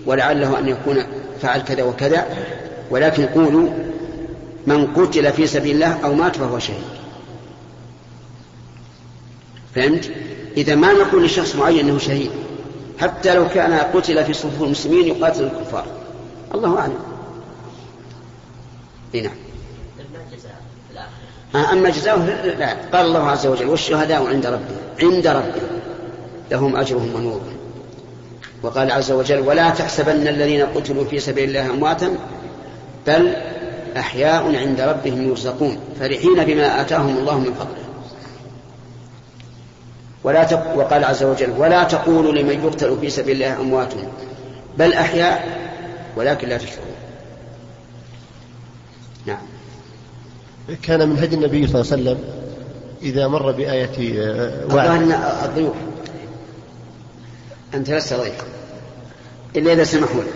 ولعله 0.06 0.60
أن 0.60 0.68
يكون 0.68 1.04
فعل 1.42 1.62
كذا 1.62 1.84
وكذا 1.84 2.26
ولكن 2.90 3.26
قولوا 3.26 3.70
من 4.68 4.88
قتل 4.88 5.32
في 5.32 5.48
سبيل 5.48 5.76
الله 5.76 6.06
أو 6.06 6.14
مات 6.14 6.36
فهو 6.36 6.60
شهيد. 6.60 6.84
فهمت؟ 9.76 10.12
إذا 10.58 10.76
ما 10.76 10.94
نقول 10.94 11.26
لشخص 11.26 11.56
معين 11.56 11.90
أنه 11.90 11.98
شهيد 11.98 12.32
حتى 13.00 13.36
لو 13.36 13.50
كان 13.50 13.74
قتل 13.74 14.26
في 14.26 14.34
صفوف 14.34 14.64
المسلمين 14.64 15.08
يقاتل 15.08 15.44
الكفار. 15.44 15.86
الله 16.54 16.80
أعلم. 16.80 17.00
نعم. 19.14 19.32
أما 21.72 21.90
جزاؤه 21.90 22.26
لا 22.46 22.74
قال 22.94 23.06
الله 23.06 23.30
عز 23.30 23.48
وجل 23.48 23.66
والشهداء 23.66 24.28
عند 24.28 24.46
ربهم 24.46 24.78
عند 25.02 25.28
ربهم. 25.28 25.84
لهم 26.52 26.76
أجرهم 26.76 27.16
ونورهم. 27.16 27.54
وقال 28.64 28.92
عز 28.92 29.12
وجل 29.12 29.40
ولا 29.40 29.70
تحسبن 29.70 30.28
الذين 30.28 30.66
قتلوا 30.66 31.06
في 31.06 31.20
سبيل 31.20 31.50
الله 31.50 31.70
أمواتا 31.70 32.18
بل 33.08 33.36
أحياء 33.98 34.56
عند 34.56 34.82
ربهم 34.82 35.30
يرزقون 35.30 35.80
فرحين 36.00 36.44
بما 36.46 36.82
آتاهم 36.82 37.18
الله 37.18 37.40
من 37.40 37.54
فضله. 37.54 37.84
ولا 40.24 40.44
تق... 40.44 40.78
وقال 40.78 41.04
عز 41.04 41.24
وجل 41.24 41.52
ولا 41.58 41.84
تقولوا 41.84 42.32
لمن 42.32 42.64
يقتل 42.64 42.98
في 43.02 43.10
سبيل 43.10 43.36
الله 43.36 43.62
أموات 43.62 43.94
بل 44.78 44.94
أحياء 44.94 45.60
ولكن 46.16 46.50
لا 46.50 46.58
تشعرون. 46.58 46.94
نعم. 49.26 49.38
كان 50.84 51.10
من 51.10 51.20
هدي 51.20 51.36
النبي 51.36 51.68
صلى 51.68 51.82
الله 51.82 51.92
عليه 51.92 52.02
وسلم 52.04 52.18
إذا 53.02 53.28
مر 53.28 53.52
بآية 53.52 54.20
آه، 54.20 54.76
وعد. 54.76 55.02
الضيوف. 55.46 55.74
أنت 57.74 57.90
لست 57.90 58.14
ضيف 58.14 58.44
إلا 59.56 59.74
إذا 59.74 59.84
سمحوا 59.84 60.22
لك. 60.22 60.34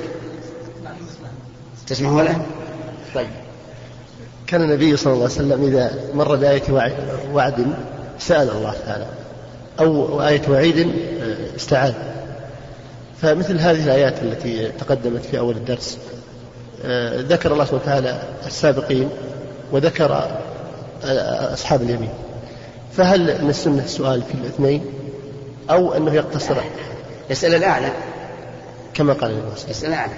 تسمحوا 1.88 2.22
له؟ 2.22 2.46
طيب. 3.16 3.28
كان 4.48 4.62
النبي 4.62 4.98
صلى 4.98 5.14
الله 5.14 5.24
عليه 5.24 5.34
وسلم 5.34 5.64
إذا 5.64 6.00
مر 6.14 6.36
بآية 6.36 6.94
وعد 7.34 7.74
سأل 8.20 8.50
الله 8.50 8.74
تعالى. 8.86 9.08
أو 9.80 10.22
آية 10.28 10.42
وعيد 10.50 10.80
آه، 10.80 11.56
استعاذ. 11.56 11.94
فمثل 13.22 13.60
هذه 13.60 13.84
الآيات 13.84 14.24
التي 14.24 14.72
تقدمت 14.72 15.26
في 15.26 15.40
أول 15.40 15.56
الدرس 15.56 15.98
آه، 16.86 17.22
ذكر 17.22 17.54
الله 17.54 17.66
سبحانه 17.66 17.84
وتعالى 17.84 18.22
السابقين 18.46 19.10
وذكر 19.72 20.14
آه، 21.04 21.54
أصحاب 21.54 21.82
اليمين. 21.82 22.10
فهل 22.94 23.44
من 23.44 23.50
السنة 23.50 23.84
السؤال 23.84 24.22
في 24.22 24.34
الاثنين؟ 24.34 24.86
أو 25.70 25.94
أنه 25.94 26.14
يقتصر 26.14 26.58
يسأل 27.30 27.56
الأعلى. 27.56 27.92
كما 28.94 29.14
قال 29.14 29.32
النبي 29.32 29.56
صلى 29.56 29.70
يسأل 29.70 29.90
الأعلى. 29.90 30.14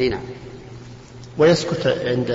أي 0.00 0.08
نعم. 0.08 0.20
ويسكت 1.38 1.86
عند 1.86 2.28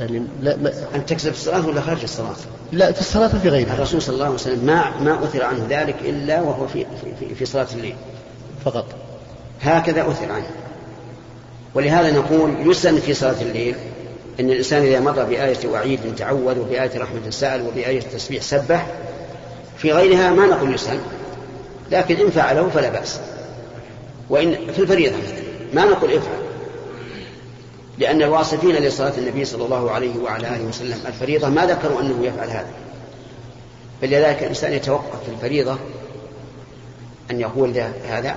يعني 0.00 0.22
لا 0.42 0.56
ما 0.56 0.72
أن 0.94 1.06
تكسب 1.06 1.30
الصلاة 1.30 1.66
ولا 1.66 1.80
خارج 1.80 2.02
الصلاة؟ 2.02 2.36
لا 2.72 2.92
في 2.92 3.00
الصلاة 3.00 3.36
وفي 3.36 3.48
غيرها. 3.48 3.74
الرسول 3.74 4.02
صلى 4.02 4.14
الله 4.14 4.24
عليه 4.24 4.34
وسلم 4.34 4.66
ما 4.66 5.00
ما 5.00 5.24
أثر 5.24 5.44
عنه 5.44 5.66
ذلك 5.70 5.96
إلا 6.04 6.40
وهو 6.40 6.66
في 6.66 6.86
في, 7.20 7.34
في 7.34 7.46
صلاة 7.46 7.66
الليل. 7.74 7.96
فقط. 8.64 8.86
هكذا 9.62 10.08
أثر 10.08 10.32
عنه. 10.32 10.50
ولهذا 11.74 12.12
نقول 12.12 12.70
يسن 12.70 13.00
في 13.00 13.14
صلاة 13.14 13.42
الليل. 13.42 13.74
أن 14.40 14.50
الإنسان 14.50 14.82
إذا 14.82 15.00
مر 15.00 15.24
بآية 15.24 15.68
وعيد 15.68 16.00
تعوذ 16.16 16.58
وبآية 16.58 16.98
رحمة 16.98 17.30
سأل 17.30 17.66
وبآية 17.66 18.00
تسبيح 18.00 18.42
سبح 18.42 18.86
في 19.78 19.92
غيرها 19.92 20.30
ما 20.30 20.46
نقول 20.46 20.74
يسن 20.74 20.98
لكن 21.90 22.16
إن 22.16 22.30
فعله 22.30 22.68
فلا 22.68 22.90
بأس. 22.90 23.20
وإن 24.30 24.72
في 24.72 24.78
الفريضة 24.78 25.16
مثلا 25.16 25.42
ما 25.74 25.84
نقول 25.84 26.12
افعل. 26.12 26.40
لأن 27.98 28.22
الواصفين 28.22 28.74
لصلاة 28.74 29.18
النبي 29.18 29.44
صلى 29.44 29.64
الله 29.64 29.90
عليه 29.90 30.18
وعلى 30.18 30.56
آله 30.56 30.64
وسلم 30.64 30.98
الفريضة 31.06 31.48
ما 31.48 31.66
ذكروا 31.66 32.00
أنه 32.00 32.26
يفعل 32.26 32.48
هذا. 32.48 32.70
فلذلك 34.02 34.42
الإنسان 34.42 34.72
يتوقف 34.72 35.24
في 35.24 35.30
الفريضة 35.30 35.78
أن 37.30 37.40
يقول 37.40 37.78
هذا. 38.08 38.36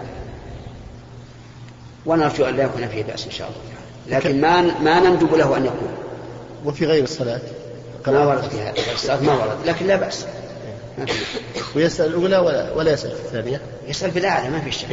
ونرجو 2.06 2.46
أن 2.46 2.56
لا 2.56 2.64
يكون 2.64 2.88
فيه 2.88 3.04
بأس 3.04 3.26
إن 3.26 3.32
شاء 3.32 3.48
الله 3.48 4.18
لكن 4.18 4.42
ما 4.42 4.62
ما 4.62 5.00
نندب 5.00 5.36
له 5.36 5.58
أن 5.58 5.66
يقول. 5.66 5.90
وفي 6.66 6.86
غير 6.86 7.04
الصلاة. 7.04 7.42
ما 8.08 8.26
ورد 8.26 8.50
في 8.50 8.62
هذا. 8.62 8.74
الصلاة 8.94 9.22
ما 9.22 9.34
ورد. 9.34 9.58
لكن 9.66 9.88
لا 9.88 9.96
بأس. 9.96 10.26
ويسأل 11.76 12.06
الأولى 12.06 12.38
ولا, 12.38 12.74
ولا 12.74 12.94
يسأل 12.94 13.12
في 13.12 13.22
الثانية؟ 13.26 13.62
يسأل 13.88 14.12
في 14.12 14.20
الأعلى 14.20 14.50
ما 14.50 14.60
في 14.60 14.72
شك. 14.72 14.88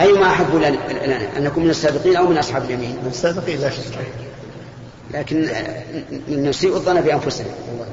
أيما 0.00 0.26
أحب 0.26 0.54
لنا 0.54 1.36
أن 1.36 1.44
نكون 1.44 1.64
من 1.64 1.70
السابقين 1.70 2.16
أو 2.16 2.26
من 2.26 2.38
أصحاب 2.38 2.64
اليمين؟ 2.64 2.90
من 2.90 3.08
السابقين 3.08 3.60
لا 3.60 3.70
شك. 3.70 3.98
لكن 5.10 5.48
نسيء 6.28 6.74
الظن 6.74 7.00
بأنفسنا. 7.00 7.46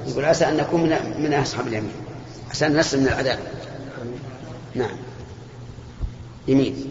يقول 0.08 0.26
عسى 0.26 0.50
أن 0.50 0.58
نكون 0.58 0.82
من, 0.82 0.90
من 1.20 1.34
أصحاب 1.34 1.68
اليمين. 1.68 1.92
عسى 2.52 2.66
أن 2.66 2.78
نسلم 2.78 3.02
من 3.02 3.08
العذاب 3.08 3.40
نعم. 4.76 4.98
يمين. 6.48 6.88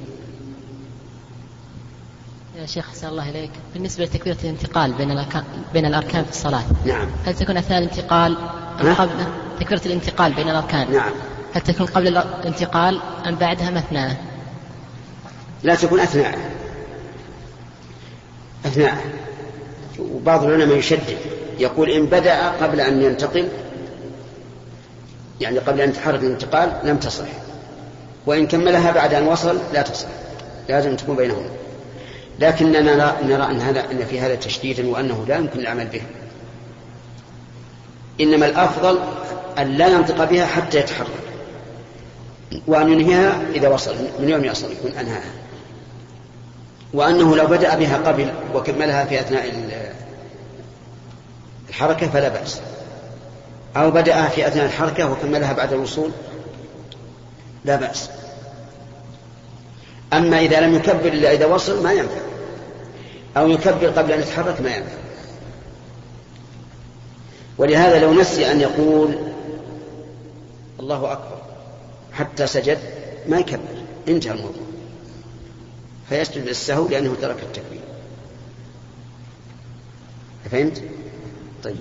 يا 2.60 2.66
شيخ 2.66 2.88
أحسن 2.88 3.08
الله 3.08 3.30
إليك. 3.30 3.50
بالنسبة 3.74 4.04
لتكبيرة 4.04 4.36
الانتقال 4.44 4.92
بين 4.92 5.10
الأركان, 5.10 5.44
بين 5.72 5.86
الأركان 5.86 6.24
في 6.24 6.30
الصلاة 6.30 6.64
نعم. 6.86 7.08
هل 7.26 7.34
تكون 7.34 7.56
أثناء 7.56 7.78
الانتقال 7.78 8.36
أم 8.80 8.94
قبل 8.94 9.10
تكبيرة 9.60 9.82
الانتقال 9.86 10.32
بين 10.32 10.48
الأركان؟ 10.48 10.92
نعم. 10.92 11.12
هل 11.54 11.60
تكون 11.60 11.86
قبل 11.86 12.08
الانتقال 12.08 13.00
أم 13.26 13.34
بعدها 13.34 13.70
مثنى؟ 13.70 14.31
لا 15.62 15.74
تكون 15.74 16.00
أثناء. 16.00 16.38
أثناء. 18.66 19.04
وبعض 19.98 20.44
العلماء 20.44 20.76
يشدد. 20.76 21.16
يقول 21.58 21.90
إن 21.90 22.06
بدأ 22.06 22.48
قبل 22.48 22.80
أن 22.80 23.02
ينتقل 23.02 23.48
يعني 25.40 25.58
قبل 25.58 25.80
أن 25.80 25.88
يتحرك 25.88 26.20
الانتقال 26.20 26.72
لم 26.84 26.96
تصح. 26.96 27.24
وإن 28.26 28.46
كملها 28.46 28.90
بعد 28.90 29.14
أن 29.14 29.26
وصل 29.26 29.58
لا 29.72 29.82
تصح. 29.82 30.08
لازم 30.68 30.96
تكون 30.96 31.16
بينهما. 31.16 31.48
لكننا 32.40 32.80
نرى, 32.80 33.16
نرى 33.24 33.50
أن, 33.50 33.60
هذا 33.60 33.90
أن 33.90 34.04
في 34.04 34.20
هذا 34.20 34.34
تشديدا 34.34 34.88
وأنه 34.88 35.24
لا 35.28 35.36
يمكن 35.36 35.60
العمل 35.60 35.86
به. 35.86 36.02
إنما 38.20 38.46
الأفضل 38.46 38.98
أن 39.58 39.66
لا 39.66 39.88
ينطق 39.88 40.24
بها 40.24 40.46
حتى 40.46 40.78
يتحرك. 40.78 41.06
وأن 42.66 42.92
ينهيها 42.92 43.42
إذا 43.54 43.68
وصل 43.68 43.94
من 44.20 44.28
يوم 44.28 44.44
يصل 44.44 44.72
يكون 44.72 44.92
أنهاها. 44.92 45.41
وأنه 46.92 47.36
لو 47.36 47.46
بدأ 47.46 47.74
بها 47.74 47.96
قبل 47.96 48.32
وكملها 48.54 49.04
في 49.04 49.20
أثناء 49.20 49.52
الحركة 51.68 52.08
فلا 52.08 52.28
بأس. 52.28 52.60
أو 53.76 53.90
بدأ 53.90 54.28
في 54.28 54.46
أثناء 54.46 54.66
الحركة 54.66 55.12
وكملها 55.12 55.52
بعد 55.52 55.72
الوصول 55.72 56.10
لا 57.64 57.76
بأس. 57.76 58.10
أما 60.12 60.38
إذا 60.38 60.60
لم 60.60 60.74
يكبر 60.74 61.08
إلا 61.08 61.32
إذا 61.32 61.46
وصل 61.46 61.82
ما 61.82 61.92
ينفع. 61.92 62.20
أو 63.36 63.48
يكبر 63.48 63.86
قبل 63.86 64.12
أن 64.12 64.20
يتحرك 64.20 64.60
ما 64.60 64.76
ينفع. 64.76 64.96
ولهذا 67.58 67.98
لو 67.98 68.14
نسي 68.14 68.50
أن 68.52 68.60
يقول 68.60 69.14
الله 70.80 71.12
أكبر 71.12 71.38
حتى 72.12 72.46
سجد 72.46 72.78
ما 73.28 73.38
يكبر 73.38 73.82
انتهى 74.08 74.32
الموضوع. 74.32 74.71
فيسجد 76.12 76.48
للسهو 76.48 76.88
لأنه 76.88 77.14
ترك 77.22 77.42
التكبير. 77.42 77.80
فهمت؟ 80.50 80.82
طيب. 81.64 81.76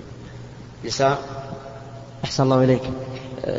يسار؟ 0.84 1.18
أحسن 2.24 2.42
الله 2.42 2.64
إليك. 2.64 2.82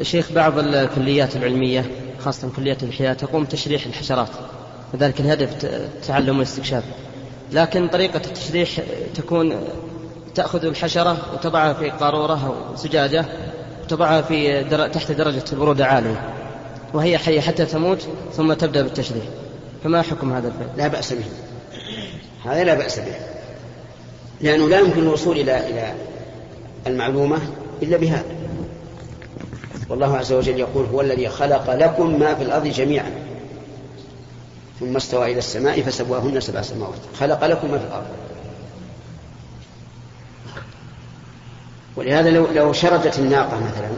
شيخ 0.01 0.32
بعض 0.32 0.60
الكليات 0.60 1.36
العلمية 1.36 1.86
خاصة 2.20 2.50
كليات 2.56 2.84
الإحياء 2.84 3.13
تقوم 3.13 3.44
بتشريح 3.44 3.86
الحشرات. 3.86 4.30
وذلك 4.94 5.20
الهدف 5.20 5.65
تعلم 6.08 6.36
والاستكشاف 6.36 6.84
لكن 7.51 7.88
طريقة 7.88 8.22
التشريح 8.25 8.70
تكون 9.15 9.63
تأخذ 10.36 10.65
الحشرة 10.65 11.18
وتضعها 11.34 11.74
في 11.74 11.89
قارورة 11.89 12.48
أو 12.48 12.75
زجاجة 12.75 13.25
وتضعها 13.84 14.22
في 14.22 14.63
در... 14.63 14.88
تحت 14.88 15.12
درجة 15.12 15.44
البرودة 15.53 15.86
عالية. 15.86 16.34
وهي 16.94 17.18
حية 17.18 17.42
حتى 17.42 17.65
تموت 17.65 18.08
ثم 18.34 18.53
تبدأ 18.53 18.82
بالتشريح. 18.82 19.24
فما 19.84 20.02
حكم 20.02 20.34
هذا 20.34 20.48
الفعل؟ 20.48 20.78
لا 20.78 20.88
بأس 20.88 21.13
به. 21.13 21.25
هذا 22.46 22.63
لا 22.63 22.74
بأس 22.74 23.00
به. 23.00 23.16
لأنه 24.42 24.70
لا 24.70 24.80
يمكن 24.80 25.00
الوصول 25.00 25.40
إلى 25.40 25.70
إلى 25.70 25.94
المعلومة 26.88 27.40
إلا 27.82 27.98
بهذا. 27.98 28.36
والله 29.90 30.18
عز 30.18 30.34
وجل 30.34 30.60
يقول 30.60 30.86
هو 30.86 31.02
الذي 31.02 31.30
خلق 31.30 31.75
لكم 31.75 32.20
ما 32.20 32.36
في 32.36 32.44
الأرض 32.44 32.68
جميعا. 32.68 33.12
ثم 34.80 34.96
استوى 34.96 35.32
إلى 35.32 35.40
السماء 35.40 35.82
فسواهن 35.82 36.40
سبع 36.40 36.62
سماوات. 36.62 37.00
خلق 37.20 37.46
لكم 37.46 37.72
ما 37.72 37.78
في 37.78 37.86
الأرض. 37.86 38.08
ولهذا 41.96 42.30
لو 42.30 42.48
لو 42.52 42.74
شردت 42.74 43.20
الناقة 43.20 43.58
مثلا 43.58 43.90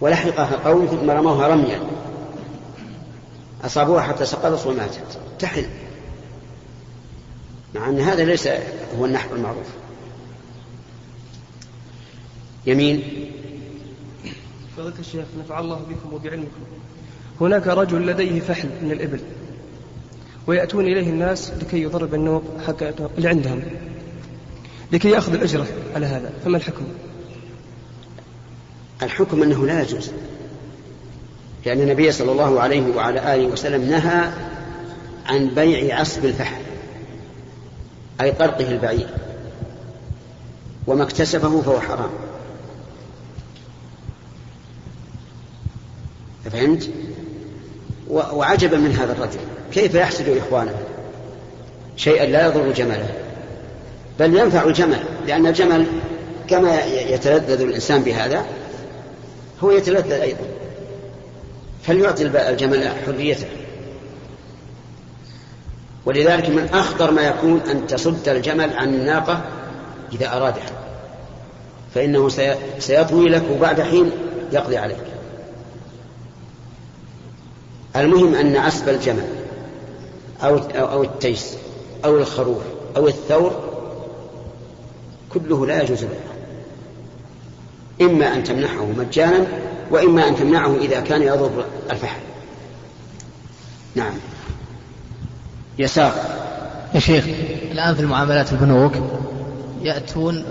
ولحقها 0.00 0.56
قوم 0.64 0.86
ثم 0.86 1.10
رموها 1.10 1.48
رميا. 1.48 1.80
أصابوها 3.64 4.02
حتى 4.02 4.24
سقطت 4.24 4.66
وماتت 4.66 5.20
تحل 5.38 5.66
مع 7.74 7.88
أن 7.88 8.00
هذا 8.00 8.24
ليس 8.24 8.48
هو 8.98 9.04
النحو 9.04 9.34
المعروف. 9.34 9.66
يمين. 12.66 13.02
فضلت 14.76 15.00
الشيخ 15.00 15.24
نفع 15.38 15.60
الله 15.60 15.76
بكم 15.76 16.14
وبعلمكم. 16.14 16.60
هناك 17.40 17.66
رجل 17.66 18.06
لديه 18.06 18.40
فحل 18.40 18.68
من 18.82 18.92
الإبل 18.92 19.20
ويأتون 20.46 20.84
إليه 20.84 21.10
الناس 21.10 21.50
لكي 21.50 21.82
يضرب 21.82 22.14
النوق 22.14 22.42
حق 22.66 22.82
اللي 23.18 23.28
عندهم 23.28 23.62
لكي 24.92 25.10
يأخذ 25.10 25.34
الأجرة 25.34 25.66
على 25.94 26.06
هذا. 26.06 26.32
فما 26.44 26.56
الحكم؟ 26.56 26.84
الحكم 29.02 29.42
أنه 29.42 29.66
لا 29.66 29.82
يجوز. 29.82 30.10
لأن 31.66 31.80
النبي 31.80 32.12
صلى 32.12 32.32
الله 32.32 32.60
عليه 32.60 32.96
وعلى 32.96 33.34
آله 33.34 33.46
وسلم 33.46 33.90
نهى 33.90 34.30
عن 35.26 35.48
بيع 35.48 36.00
عصب 36.00 36.24
الفحل 36.24 36.62
أي 38.20 38.32
طرقه 38.32 38.68
البعير 38.68 39.08
وما 40.86 41.02
اكتسبه 41.02 41.62
فهو 41.62 41.80
حرام. 41.80 42.10
فهمت؟ 46.52 46.90
وعجبا 48.10 48.76
من 48.76 48.92
هذا 48.92 49.12
الرجل. 49.12 49.40
كيف 49.72 49.94
يحسد 49.94 50.28
إخوانه؟ 50.28 50.74
شيئا 51.96 52.26
لا 52.26 52.46
يضر 52.46 52.72
جمله 52.72 53.10
بل 54.18 54.36
ينفع 54.36 54.64
الجمل 54.64 55.00
لأن 55.26 55.46
الجمل 55.46 55.86
كما 56.48 56.84
يتلذذ 56.84 57.60
الإنسان 57.60 58.02
بهذا 58.02 58.46
هو 59.62 59.70
يتلذذ 59.70 60.12
أيضا. 60.12 60.65
فليعطي 61.86 62.50
الجمل 62.50 62.88
حريته؟ 63.06 63.46
ولذلك 66.06 66.48
من 66.48 66.68
أخطر 66.72 67.10
ما 67.10 67.22
يكون 67.22 67.60
أن 67.70 67.86
تصد 67.86 68.28
الجمل 68.28 68.76
عن 68.76 68.94
الناقة 68.94 69.42
إذا 70.12 70.36
أرادها 70.36 70.70
فإنه 71.94 72.28
سيطوي 72.78 73.28
لك 73.28 73.42
وبعد 73.52 73.80
حين 73.80 74.10
يقضي 74.52 74.76
عليك. 74.76 74.96
المهم 77.96 78.34
أن 78.34 78.56
عسب 78.56 78.88
الجمل 78.88 79.28
أو 80.42 80.56
أو 80.74 81.02
التيس 81.02 81.56
أو 82.04 82.16
الخروف 82.16 82.62
أو 82.96 83.08
الثور 83.08 83.52
كله 85.34 85.66
لا 85.66 85.82
يجوز 85.82 86.04
له 86.04 86.20
إما 88.00 88.34
أن 88.34 88.44
تمنحه 88.44 88.84
مجانا 88.84 89.46
وإما 89.90 90.28
أن 90.28 90.36
تمنعه 90.36 90.76
إذا 90.76 91.00
كان 91.00 91.22
يضر 91.22 91.64
الفحل 91.90 92.20
نعم. 93.94 94.12
يسار. 95.78 96.12
يا 96.94 97.00
شيخ. 97.00 97.24
الآن 97.72 97.94
في 97.94 98.00
المعاملات 98.00 98.52
البنوك 98.52 98.92
يأتون 99.82 100.44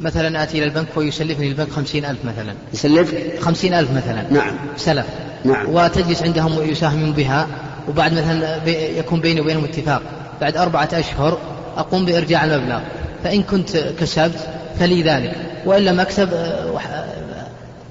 مثلا 0.00 0.42
آتي 0.42 0.58
إلى 0.58 0.64
البنك 0.64 0.86
ويسلفني 0.96 1.48
البنك 1.48 1.70
خمسين 1.70 2.04
ألف 2.04 2.24
مثلا. 2.24 2.54
يسلف؟ 2.72 3.14
خمسين 3.40 3.74
ألف 3.74 3.90
مثلا. 3.90 4.32
نعم. 4.32 4.56
سلف. 4.76 5.06
نعم. 5.44 5.74
وتجلس 5.74 6.22
عندهم 6.22 6.58
ويساهمون 6.58 7.12
بها 7.12 7.48
وبعد 7.88 8.12
مثلا 8.12 8.66
يكون 8.98 9.20
بيني 9.20 9.40
وبينهم 9.40 9.64
اتفاق. 9.64 10.02
بعد 10.40 10.56
أربعة 10.56 10.88
أشهر 10.92 11.38
أقوم 11.76 12.04
بإرجاع 12.04 12.44
المبلغ. 12.44 12.80
فإن 13.24 13.42
كنت 13.42 13.76
كسبت 13.76 14.48
فلي 14.78 15.02
ذلك. 15.02 15.36
وإن 15.66 15.82
لم 15.82 16.00
أكسب 16.00 16.28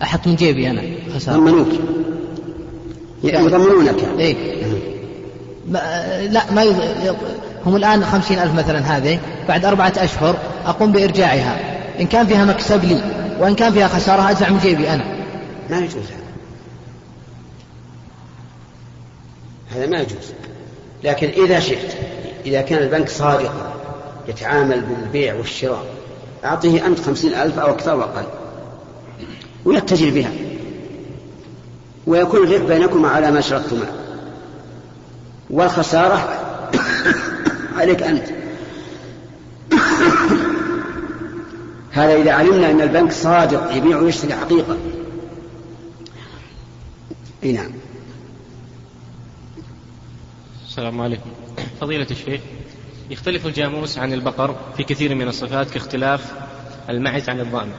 أحط 0.01 0.27
من 0.27 0.35
جيبي 0.35 0.69
أنا. 0.69 0.81
خسارة. 1.15 1.35
ضمنوك. 1.35 1.67
يضمنونك. 3.23 3.95
إيه. 4.19 4.35
ما 5.67 5.79
لا 6.31 6.51
ما 6.51 6.63
يض... 6.63 7.15
هم 7.65 7.75
الآن 7.75 8.05
خمسين 8.05 8.39
ألف 8.39 8.53
مثلا 8.53 8.79
هذه. 8.79 9.19
بعد 9.47 9.65
أربعة 9.65 9.93
أشهر 9.97 10.35
أقوم 10.65 10.91
بإرجاعها. 10.91 11.59
إن 11.99 12.07
كان 12.07 12.27
فيها 12.27 12.45
مكسب 12.45 12.83
لي 12.83 13.01
وإن 13.39 13.55
كان 13.55 13.73
فيها 13.73 13.87
خسارة 13.87 14.29
أدفع 14.29 14.49
من 14.49 14.59
جيبي 14.59 14.89
أنا. 14.89 15.03
ما 15.69 15.77
يجوز. 15.77 15.95
هذا 15.95 16.25
هذا 19.75 19.87
ما 19.87 19.97
يجوز. 19.97 20.33
لكن 21.03 21.43
إذا 21.43 21.59
شئت 21.59 21.93
إذا 22.45 22.61
كان 22.61 22.83
البنك 22.83 23.09
صادقا 23.09 23.73
يتعامل 24.27 24.81
بالبيع 24.81 25.35
والشراء 25.35 25.85
أعطيه 26.45 26.85
أنت 26.85 26.99
خمسين 26.99 27.33
ألف 27.33 27.59
أو 27.59 27.71
أكثر 27.71 27.95
وأقل. 27.95 28.25
ويتجر 29.65 30.09
بها. 30.09 30.31
ويكون 32.07 32.43
الربح 32.43 32.65
بينكما 32.65 33.07
على 33.07 33.31
ما 33.31 33.41
شرطتما 33.41 33.87
والخسارة 35.49 36.29
عليك 37.77 38.03
أنت. 38.03 38.25
هذا 41.91 42.15
إذا 42.15 42.31
علمنا 42.31 42.71
أن 42.71 42.81
البنك 42.81 43.11
صادق 43.11 43.75
يبيع 43.75 43.97
ويشتري 43.97 44.33
حقيقة. 44.33 44.77
إي 47.43 47.51
نعم. 47.51 47.71
السلام 50.67 51.01
عليكم. 51.01 51.29
فضيلة 51.81 52.07
الشيخ 52.11 52.41
يختلف 53.09 53.45
الجاموس 53.45 53.97
عن 53.97 54.13
البقر 54.13 54.55
في 54.77 54.83
كثير 54.83 55.15
من 55.15 55.27
الصفات 55.27 55.69
كاختلاف 55.71 56.33
المعز 56.89 57.29
عن 57.29 57.39
الضأن 57.39 57.69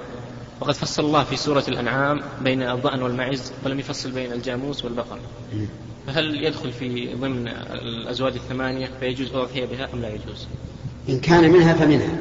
وقد 0.61 0.75
فصل 0.75 1.05
الله 1.05 1.25
في 1.25 1.37
سورة 1.37 1.65
الأنعام 1.69 2.23
بين 2.41 2.63
الضأن 2.63 3.03
والمعز 3.03 3.53
ولم 3.65 3.79
يفصل 3.81 4.11
بين 4.11 4.33
الجاموس 4.33 4.85
والبقر. 4.85 5.19
فهل 6.07 6.45
يدخل 6.45 6.73
في 6.73 7.15
ضمن 7.15 7.49
الأزواج 7.73 8.35
الثمانية 8.35 8.91
فيجوز 9.01 9.31
الأضحية 9.31 9.67
بها 9.67 9.89
أم 9.95 10.03
لا 10.03 10.09
يجوز؟ 10.09 10.47
إن 11.09 11.21
كان 11.21 11.51
منها 11.51 11.75
فمنها. 11.75 12.19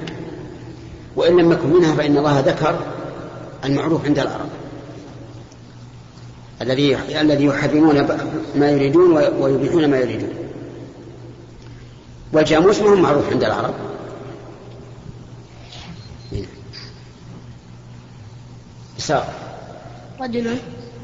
وإن 1.16 1.38
لم 1.38 1.52
يكن 1.52 1.70
منها 1.70 1.96
فإن 1.96 2.18
الله 2.18 2.40
ذكر 2.40 2.80
المعروف 3.66 4.06
عند 4.06 4.20
العرب. 4.20 4.50
الذي 6.62 6.98
الذي 7.22 7.46
يحرمون 7.46 8.08
ما 8.56 8.70
يريدون 8.70 9.18
ويبيحون 9.18 9.90
ما 9.90 9.98
يريدون. 9.98 10.34
والجاموس 12.34 12.80
ما 12.80 12.90
هو 12.90 12.96
معروف 12.96 13.30
عند 13.30 13.44
العرب. 13.44 13.74
سار 18.98 19.26
رجل 20.22 20.58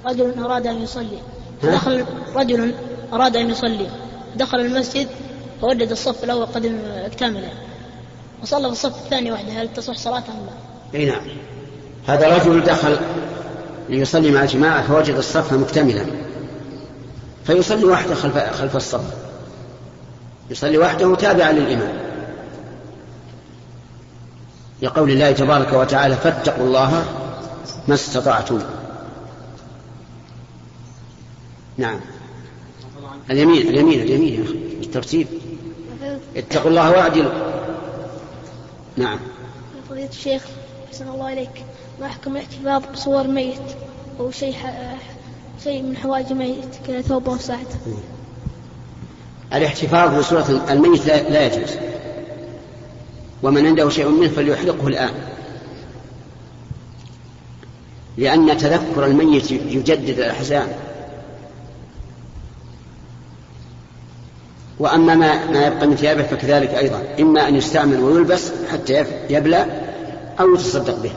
رجل 0.06 0.44
أراد 0.44 0.68
أن 0.68 0.82
يصلي. 0.82 1.18
دخل 1.64 2.06
رجل 2.36 2.74
أراد 3.14 3.36
أن 3.36 3.50
يصلي. 3.50 3.88
دخل 4.36 4.60
المسجد 4.60 5.08
فوجد 5.62 5.92
الصف 5.92 6.24
الأول 6.24 6.46
قد 6.46 6.66
اكتمل 7.06 7.44
وصلى 8.44 8.68
في 8.68 8.72
الصف 8.72 9.04
الثاني 9.06 9.32
وحده. 9.32 9.62
هل 9.62 9.74
تصح 9.74 9.98
صلاته 9.98 10.34
أم 10.34 10.46
لا؟ 10.46 11.00
أي 11.00 11.06
نعم. 11.06 11.22
هذا 12.08 12.38
رجل 12.38 12.64
دخل 12.64 12.98
ليصلي 13.90 14.32
مع 14.32 14.44
الجماعة 14.44 14.88
فوجد 14.88 15.16
الصف 15.16 15.54
مكتملا. 15.54 16.06
فيصلي 17.44 17.86
وحده 17.86 18.16
خلف, 18.16 18.38
خلف 18.38 18.76
الصف. 18.76 19.14
يصلي 20.50 20.78
وحده 20.78 21.16
تابعا 21.16 21.52
للإمام. 21.52 21.94
لقول 24.82 25.12
الله 25.12 25.32
تبارك 25.32 25.74
وتعالى 25.74 26.16
فاتقوا 26.16 26.66
الله 26.68 27.04
ما 27.88 27.94
استطعتم. 27.94 28.60
نعم. 31.78 32.00
اليمين 33.32 33.68
اليمين 33.68 34.02
اليمين 34.02 34.40
يا 34.40 34.44
أخي 34.44 34.54
الترتيب. 34.84 35.28
اتقوا 36.36 36.70
الله 36.70 36.92
وأعدلوا. 36.92 37.32
نعم. 38.98 39.20
فضيلة 39.90 40.10
الشيخ 40.10 40.44
أحسن 40.88 41.08
الله 41.08 41.34
إليك. 41.34 41.66
ما 42.00 42.06
أحكم 42.06 42.32
الاحتفاظ 42.32 42.84
بصور 42.94 43.28
ميت 43.28 43.62
أو 44.20 44.32
شيء 44.32 44.56
شيء 45.64 45.82
من 45.82 45.98
حوائج 45.98 46.34
ميت 46.34 46.76
كثوب 46.88 47.30
أو 47.30 47.38
ساعة 47.38 47.66
الاحتفاظ 49.54 50.20
بصورة 50.20 50.66
الميت 50.70 51.06
لا, 51.06 51.30
لا 51.30 51.46
يجوز. 51.46 51.70
ومن 53.44 53.66
عنده 53.66 53.90
شيء 53.90 54.08
منه 54.08 54.28
فليحرقه 54.30 54.88
الآن. 54.88 55.14
لأن 58.18 58.58
تذكر 58.58 59.06
الميت 59.06 59.52
يجدد 59.52 60.20
الأحزان. 60.20 60.68
وأما 64.80 65.16
ما, 65.16 65.52
ما 65.52 65.68
يبقى 65.68 65.88
من 65.88 65.96
ثيابه 65.96 66.24
فكذلك 66.24 66.70
أيضا. 66.70 67.04
إما 67.20 67.48
أن 67.48 67.56
يستعمل 67.56 68.00
ويلبس 68.00 68.52
حتى 68.72 69.06
يبلى 69.30 69.66
أو 70.40 70.54
يتصدق 70.56 71.02
به. 71.04 71.12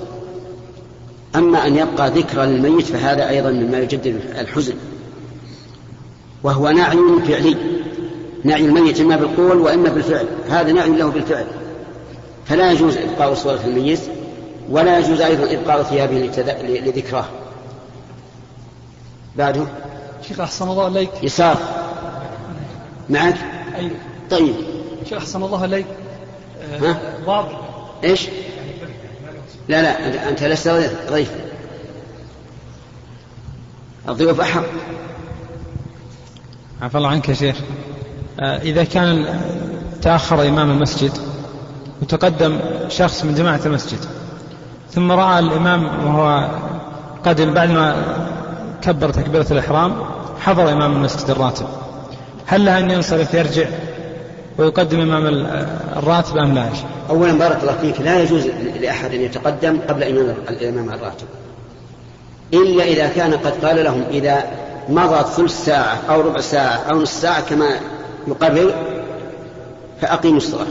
أما 1.37 1.67
أن 1.67 1.77
يبقى 1.77 2.11
ذكرى 2.11 2.47
للميت 2.47 2.87
فهذا 2.87 3.29
أيضا 3.29 3.51
مما 3.51 3.79
يجدد 3.79 4.21
الحزن. 4.39 4.75
وهو 6.43 6.71
نعي 6.71 6.99
فعلي. 7.29 7.57
نعي 8.45 8.65
الميت 8.65 9.01
إما 9.01 9.17
بالقول 9.17 9.57
وإما 9.57 9.89
بالفعل. 9.89 10.27
هذا 10.51 10.73
نعي 10.73 10.91
له 10.91 11.09
بالفعل. 11.09 11.47
فلا 12.47 12.73
يجوز 12.73 12.97
إبقاء 12.97 13.35
صورة 13.35 13.61
الميت 13.65 14.01
ولا 14.71 14.99
يجوز 14.99 15.21
أيضا 15.21 15.53
إبقاء 15.53 15.83
ثيابه 15.83 16.15
لذكراه. 16.63 17.25
بعده. 19.37 19.67
شيخ 20.29 20.41
أحسن 20.41 20.69
الله 20.69 20.85
عليك 20.85 21.11
يسار. 21.23 21.59
معك؟ 23.11 23.37
أيوه. 23.77 23.97
طيب. 24.31 24.55
شيخ 25.09 25.19
أحسن 25.19 25.43
الله 25.43 25.63
عليك 25.63 25.87
ها؟ 26.81 26.99
ضابط 27.27 27.57
إيش؟ 28.05 28.27
لا 29.69 29.83
لا 29.83 30.29
أنت 30.29 30.43
لست 30.43 30.69
ضيف 31.11 31.31
الضيوف 34.09 34.41
أحق. 34.41 34.65
عفى 36.83 36.99
الله 36.99 37.09
عنك 37.09 37.29
يا 37.29 37.35
شيخ. 37.35 37.57
آه، 38.41 38.59
إذا 38.59 38.85
كان 38.85 39.41
تأخر 40.03 40.49
إمام 40.49 40.71
المسجد 40.71 41.13
وتقدم 42.03 42.61
شخص 42.89 43.25
من 43.25 43.35
جماعة 43.35 43.61
المسجد 43.67 43.99
ثم 44.95 45.13
رأى 45.13 45.39
الإمام 45.39 46.07
وهو 46.07 46.49
قدم 47.25 47.55
بعد 47.55 47.71
ما 47.71 47.97
كبر 48.83 49.11
تكبيرة 49.11 49.47
الإحرام 49.51 49.97
حضر 50.41 50.73
إمام 50.73 50.93
المسجد 50.93 51.31
الراتب. 51.31 51.67
هل 52.47 52.65
له 52.65 52.79
أن 52.79 52.91
ينصرف 52.91 53.35
يرجع 53.35 53.67
ويقدم 54.59 55.01
إمام 55.01 55.27
الراتب 55.97 56.37
أم 56.37 56.55
لا 56.55 56.69
أولا 57.11 57.33
بارك 57.39 57.59
الله 57.63 57.77
فيك 57.81 58.01
لا 58.01 58.23
يجوز 58.23 58.47
لأحد 58.81 59.15
أن 59.15 59.21
يتقدم 59.21 59.79
قبل 59.89 60.03
إمام 60.03 60.35
الإمام 60.51 60.89
الراتب. 60.89 61.27
إلا 62.55 62.85
إذا 62.85 63.09
كان 63.09 63.33
قد 63.33 63.65
قال 63.65 63.85
لهم 63.85 64.03
إذا 64.11 64.45
مضت 64.89 65.27
ثلث 65.27 65.65
ساعة 65.65 65.99
أو 66.11 66.21
ربع 66.21 66.41
ساعة 66.41 66.81
أو 66.91 67.03
نصف 67.03 67.13
ساعة 67.13 67.41
كما 67.49 67.69
يقرر 68.27 68.75
فأقيموا 70.01 70.37
الصلاة. 70.37 70.67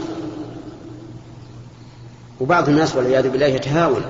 وبعض 2.44 2.68
الناس 2.68 2.96
والعياذ 2.96 3.28
بالله 3.28 3.46
يتهاون. 3.46 4.02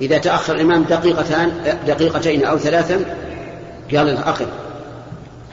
إذا 0.00 0.18
تأخر 0.18 0.54
الإمام 0.54 0.82
دقيقتان 0.82 1.76
دقيقتين 1.86 2.44
أو 2.44 2.58
ثلاثا 2.58 3.16
قال 3.94 4.16
أقم 4.16 4.46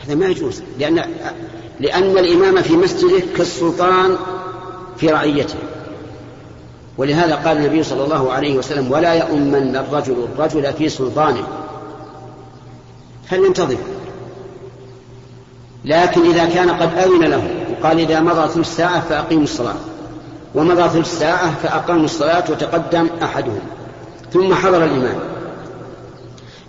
هذا 0.05 0.15
ما 0.15 0.25
يجوز 0.25 0.61
لأن 0.79 1.03
لأن 1.79 2.17
الإمام 2.17 2.61
في 2.61 2.73
مسجده 2.73 3.19
كالسلطان 3.37 4.15
في 4.97 5.07
رعيته. 5.07 5.55
ولهذا 6.97 7.35
قال 7.35 7.57
النبي 7.57 7.83
صلى 7.83 8.03
الله 8.03 8.31
عليه 8.31 8.57
وسلم 8.57 8.91
ولا 8.91 9.13
يؤمن 9.13 9.75
الرجل 9.75 10.27
الرجل 10.33 10.73
في 10.73 10.89
سلطانه. 10.89 11.47
فلينتظر. 13.29 13.77
لكن 15.85 16.29
إذا 16.29 16.45
كان 16.45 16.69
قد 16.69 16.97
أذن 16.97 17.23
له 17.23 17.49
وقال 17.71 17.99
إذا 17.99 18.19
مضى 18.19 18.47
ثلث 18.47 18.75
ساعة 18.75 18.99
فأقيموا 18.99 19.43
الصلاة. 19.43 19.75
ومضى 20.55 20.89
ثلث 20.89 21.19
ساعة 21.19 21.55
فأقاموا 21.55 22.05
الصلاة 22.05 22.43
وتقدم 22.51 23.09
أحدهم 23.23 23.59
ثم 24.33 24.53
حضر 24.53 24.83
الإمام. 24.83 25.19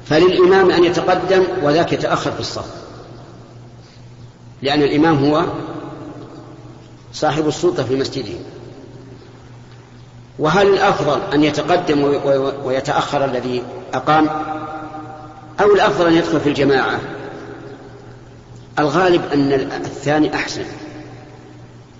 فللإمام 0.06 0.70
أن 0.70 0.84
يتقدم 0.84 1.44
وذاك 1.62 1.92
يتأخر 1.92 2.32
في 2.32 2.40
الصف 2.40 2.74
لأن 4.62 4.82
الإمام 4.82 5.24
هو 5.24 5.44
صاحب 7.12 7.48
السلطة 7.48 7.84
في 7.84 7.96
مسجده. 7.96 8.38
وهل 10.38 10.66
الأفضل 10.66 11.20
أن 11.34 11.44
يتقدم 11.44 12.20
ويتأخر 12.64 13.24
الذي 13.24 13.62
أقام 13.94 14.28
أو 15.60 15.74
الأفضل 15.74 16.06
أن 16.06 16.14
يدخل 16.14 16.40
في 16.40 16.48
الجماعة؟ 16.48 17.00
الغالب 18.78 19.22
أن 19.32 19.52
الثاني 19.52 20.34
أحسن. 20.34 20.64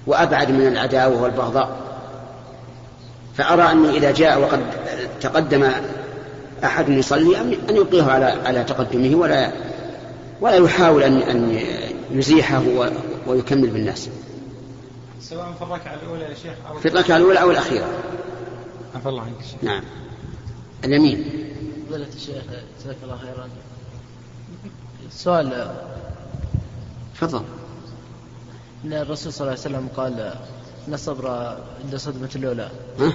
وأبعد 0.08 0.50
من 0.50 0.66
العداوة 0.66 1.22
والبغضاء 1.22 1.76
فأرى 3.34 3.72
أنه 3.72 3.90
إذا 3.90 4.10
جاء 4.10 4.40
وقد 4.40 4.60
تقدم 5.20 5.70
أحد 6.64 6.88
يصلي 6.88 7.40
أن 7.40 7.76
يلقيه 7.76 8.02
على 8.02 8.24
على 8.24 8.64
تقدمه 8.64 9.16
ولا 9.16 9.52
ولا 10.40 10.56
يحاول 10.56 11.02
أن 11.02 11.22
أن 11.22 11.60
يزيحه 12.10 12.62
ويكمل 13.26 13.70
بالناس. 13.70 14.08
سواء 15.20 15.52
في 15.58 15.62
الركعة 15.62 15.94
الأولى 16.02 16.24
يا 16.24 16.34
شيخ 16.34 16.54
أو 16.70 16.78
في 16.78 16.88
الركعة 16.88 17.16
الأولى 17.16 17.40
أو 17.40 17.50
الأخيرة. 17.50 17.88
عفى 18.94 19.08
الله 19.08 19.22
عنك 19.22 19.62
نعم. 19.62 19.82
اليمين. 20.84 21.24
فضيلة 21.88 22.06
الشيخ 22.16 22.42
جزاك 22.80 22.96
الله 23.04 23.16
خيرا. 23.16 23.48
سؤال 25.10 25.74
تفضل. 27.14 27.42
إن 28.84 28.92
الرسول 28.92 29.32
صلى 29.32 29.40
الله 29.40 29.50
عليه 29.50 29.60
وسلم 29.60 29.88
قال 29.96 30.32
إن 30.88 30.94
الصبر 30.94 31.28
عند 31.84 31.96
صدمة 31.96 32.28
الأولى. 32.36 32.70
ها؟ 33.00 33.12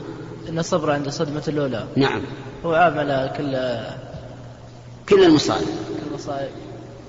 إن 0.49 0.60
الصبر 0.60 0.91
عند 0.91 1.10
صدمة 1.10 1.43
الأولى. 1.47 1.88
نعم. 1.95 2.21
هو 2.65 2.73
عام 2.73 2.99
على 2.99 3.34
كل 3.38 3.58
كل 5.10 5.23
المصائب. 5.23 5.67
المصائب. 6.10 6.49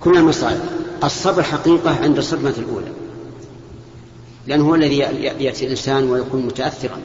كل 0.01 0.17
المصائب. 0.17 0.61
الصبر 1.05 1.43
حقيقة 1.43 2.03
عند 2.03 2.19
الصدمة 2.19 2.55
الأولى. 2.59 2.93
لأنه 4.47 4.69
هو 4.69 4.75
الذي 4.75 4.99
يأتي 4.99 5.65
الإنسان 5.65 6.11
ويكون 6.11 6.47
متأثرا. 6.47 6.99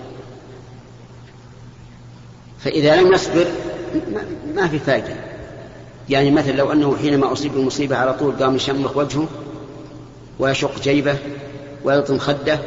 فإذا 2.59 3.01
لم 3.01 3.13
يصبر 3.13 3.47
ما 4.55 4.67
في 4.67 4.79
فائدة. 4.79 5.15
يعني 6.09 6.31
مثلا 6.31 6.51
لو 6.51 6.71
أنه 6.71 6.97
حينما 6.97 7.33
أصيب 7.33 7.53
بمصيبة 7.53 7.95
على 7.95 8.13
طول 8.13 8.35
قام 8.35 8.55
يشمخ 8.55 8.97
وجهه 8.97 9.27
ويشق 10.39 10.81
جيبه 10.81 11.17
ويلطم 11.83 12.19
خده 12.19 12.59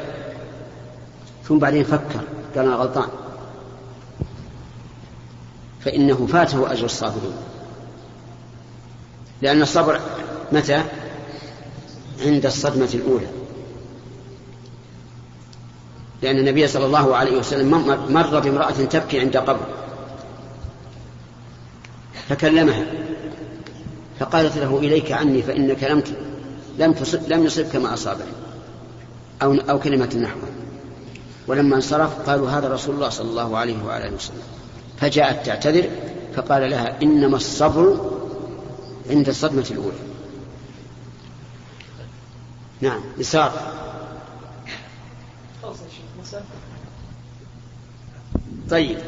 ثم 1.45 1.59
بعدين 1.59 1.85
فكر 1.85 2.21
قال 2.57 2.67
أنا 2.67 2.77
غلطان. 2.77 3.09
فإنه 5.81 6.27
فاته 6.27 6.73
أجر 6.73 6.85
الصابرين. 6.85 7.37
لأن 9.43 9.63
الصبر 9.63 10.01
متى؟ 10.53 10.83
عند 12.21 12.47
الصدمة 12.47 12.89
الأولى. 12.95 13.27
لأن 16.23 16.39
النبي 16.39 16.67
صلى 16.69 16.87
الله 16.87 17.17
عليه 17.17 17.39
وسلم 17.39 17.71
مر 18.13 18.41
بامرأة 18.41 18.71
تبكي 18.71 19.21
عند 19.21 19.37
قبر. 19.37 19.67
فكلمها 22.29 22.87
فقالت 24.21 24.59
له 24.59 24.79
إليك 24.79 25.13
عني 25.13 25.43
فإنك 25.43 25.85
لم 25.85 26.03
لم 26.79 26.93
تصب 26.93 27.29
لم 27.29 27.45
يصبك 27.45 27.77
ما 27.77 27.95
أصابني 27.95 28.33
أو 29.43 29.55
أو 29.55 29.79
كلمة 29.79 30.17
نحوه. 30.23 30.49
ولما 31.47 31.77
انصرف 31.77 32.31
قالوا 32.31 32.51
هذا 32.51 32.69
رسول 32.69 32.95
الله 32.95 33.09
صلى 33.09 33.31
الله 33.31 33.59
عليه 33.59 33.85
وعلى 33.85 34.09
آله 34.09 34.15
وسلم. 34.15 34.43
فجاءت 35.01 35.47
تعتذر 35.47 35.91
فقال 36.35 36.71
لها 36.71 37.03
إنما 37.03 37.37
الصبر 37.37 38.11
عند 39.11 39.29
الصدمة 39.29 39.67
الأولى. 39.71 39.97
نعم 42.81 43.01
يسار. 43.19 43.53
طيب. 48.71 48.99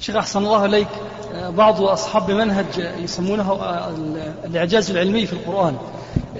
شيخ 0.00 0.16
أحسن 0.16 0.38
الله 0.38 0.64
إليك 0.64 0.88
بعض 1.34 1.82
أصحاب 1.82 2.30
منهج 2.30 2.94
يسمونه 2.98 3.52
الإعجاز 4.44 4.90
العلمي 4.90 5.26
في 5.26 5.32
القرآن. 5.32 5.76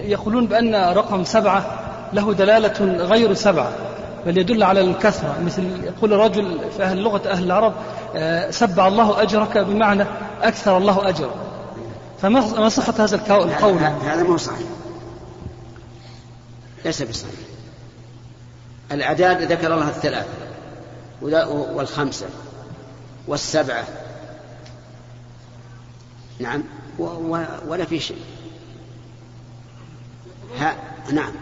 يقولون 0.02 0.46
بأن 0.46 0.74
رقم 0.74 1.24
سبعة 1.24 1.78
له 2.12 2.34
دلالة 2.34 3.04
غير 3.04 3.34
سبعة 3.34 3.72
بل 4.26 4.38
يدل 4.38 4.62
على 4.62 4.80
الكثرة. 4.80 5.38
مثل 5.44 5.84
يقول 5.84 6.12
رجل 6.12 6.60
في 6.76 6.82
أهل 6.82 6.98
لغة 6.98 7.30
أهل 7.30 7.44
العرب 7.44 7.74
سبع 8.50 8.88
الله 8.88 9.22
أجرك 9.22 9.58
بمعنى 9.58 10.04
أكثر 10.42 10.76
الله 10.76 11.08
أجرك 11.08 11.34
فما 12.22 12.68
صحة 12.68 12.94
هذا 12.98 13.16
القول. 13.16 13.48
هذا 13.78 14.22
مو 14.22 14.36
صحيح. 14.36 14.68
ليس 16.84 17.02
بصحيح. 17.02 17.34
الأعداد 18.92 19.52
ذكر 19.52 19.74
الله 19.74 19.88
الثلاثة 19.88 20.28
والخمسة 21.74 22.26
والسبعة. 23.28 23.84
نعم 26.38 26.62
ولا 27.68 27.84
في 27.84 28.00
شيء. 28.00 28.22
ها 30.58 30.74
نعم. 31.12 31.32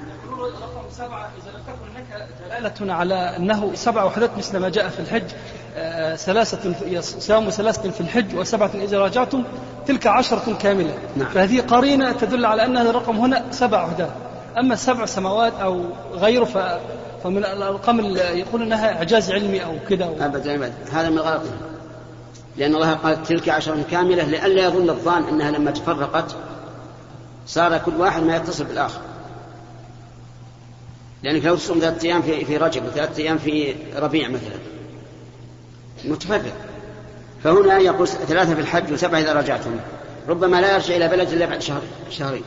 رقم 0.41 0.91
سبعة 0.91 1.31
إذا 1.43 1.53
تكن 1.67 1.91
هناك 1.91 2.29
دلالة 2.47 2.95
على 2.95 3.37
أنه 3.37 3.71
سبع 3.75 4.05
وحدات 4.05 4.31
مثل 4.39 4.59
ما 4.59 4.69
جاء 4.69 4.89
في 4.89 5.01
الحج 5.01 5.23
آه 5.77 6.17
ثلاثة 6.17 7.01
صيام 7.01 7.51
ثلاثة 7.51 7.91
في 7.91 8.01
الحج 8.01 8.35
وسبعة 8.35 8.71
إذا 8.75 8.99
راجعتم 8.99 9.45
تلك 9.87 10.07
عشرة 10.07 10.57
كاملة. 10.63 10.95
نعم. 11.17 11.29
فهذه 11.29 11.61
قرينة 11.61 12.13
تدل 12.13 12.47
على 12.47 12.65
أن 12.65 12.77
هذا 12.77 12.91
الرقم 12.91 13.17
هنا 13.17 13.45
سبع 13.51 13.85
وحدات. 13.85 14.11
أما 14.59 14.77
سبع 14.77 15.07
سماوات 15.07 15.53
أو 15.53 15.85
غيره 16.13 16.45
ف 16.45 16.59
فمن 17.25 17.45
الأرقام 17.45 18.01
اللي 18.01 18.21
يقول 18.21 18.63
أنها 18.63 18.97
إعجاز 18.97 19.31
علمي 19.31 19.65
أو 19.65 19.75
كذا 19.89 20.05
أو 20.05 20.15
أبدا 20.21 20.55
أبدا 20.55 20.73
هذا 20.93 21.11
من 21.11 21.19
غلطه. 21.19 21.51
لأن 22.57 22.75
الله 22.75 22.93
قال 22.93 23.23
تلك 23.23 23.49
عشرة 23.49 23.85
كاملة 23.91 24.25
لئلا 24.25 24.65
يظن 24.65 24.91
الظان 24.91 25.25
أنها 25.25 25.51
لما 25.51 25.71
تفرقت 25.71 26.37
صار 27.47 27.79
كل 27.79 27.93
واحد 27.97 28.23
ما 28.23 28.37
يتصل 28.37 28.65
بالآخر. 28.65 29.01
لأنك 31.23 31.45
لو 31.45 31.57
تصوم 31.57 31.79
ثلاثة 31.79 32.09
أيام 32.09 32.23
في 32.23 32.45
في 32.45 32.57
رجب 32.57 32.85
وثلاثة 32.85 33.23
أيام 33.23 33.39
في 33.39 33.75
ربيع 33.97 34.29
مثلا. 34.29 34.59
متفرق. 36.05 36.55
فهنا 37.45 37.79
يقول 37.79 38.09
ثلاثة 38.09 38.55
في 38.55 38.61
الحج 38.61 38.93
وسبعة 38.93 39.19
إذا 39.19 39.33
رجعتم. 39.33 39.77
ربما 40.29 40.61
لا 40.61 40.73
يرجع 40.75 40.97
إلى 40.97 41.09
بلد 41.09 41.33
إلا 41.33 41.47
بعد 41.47 41.63
شهر 41.63 41.83
شهرين. 42.11 42.43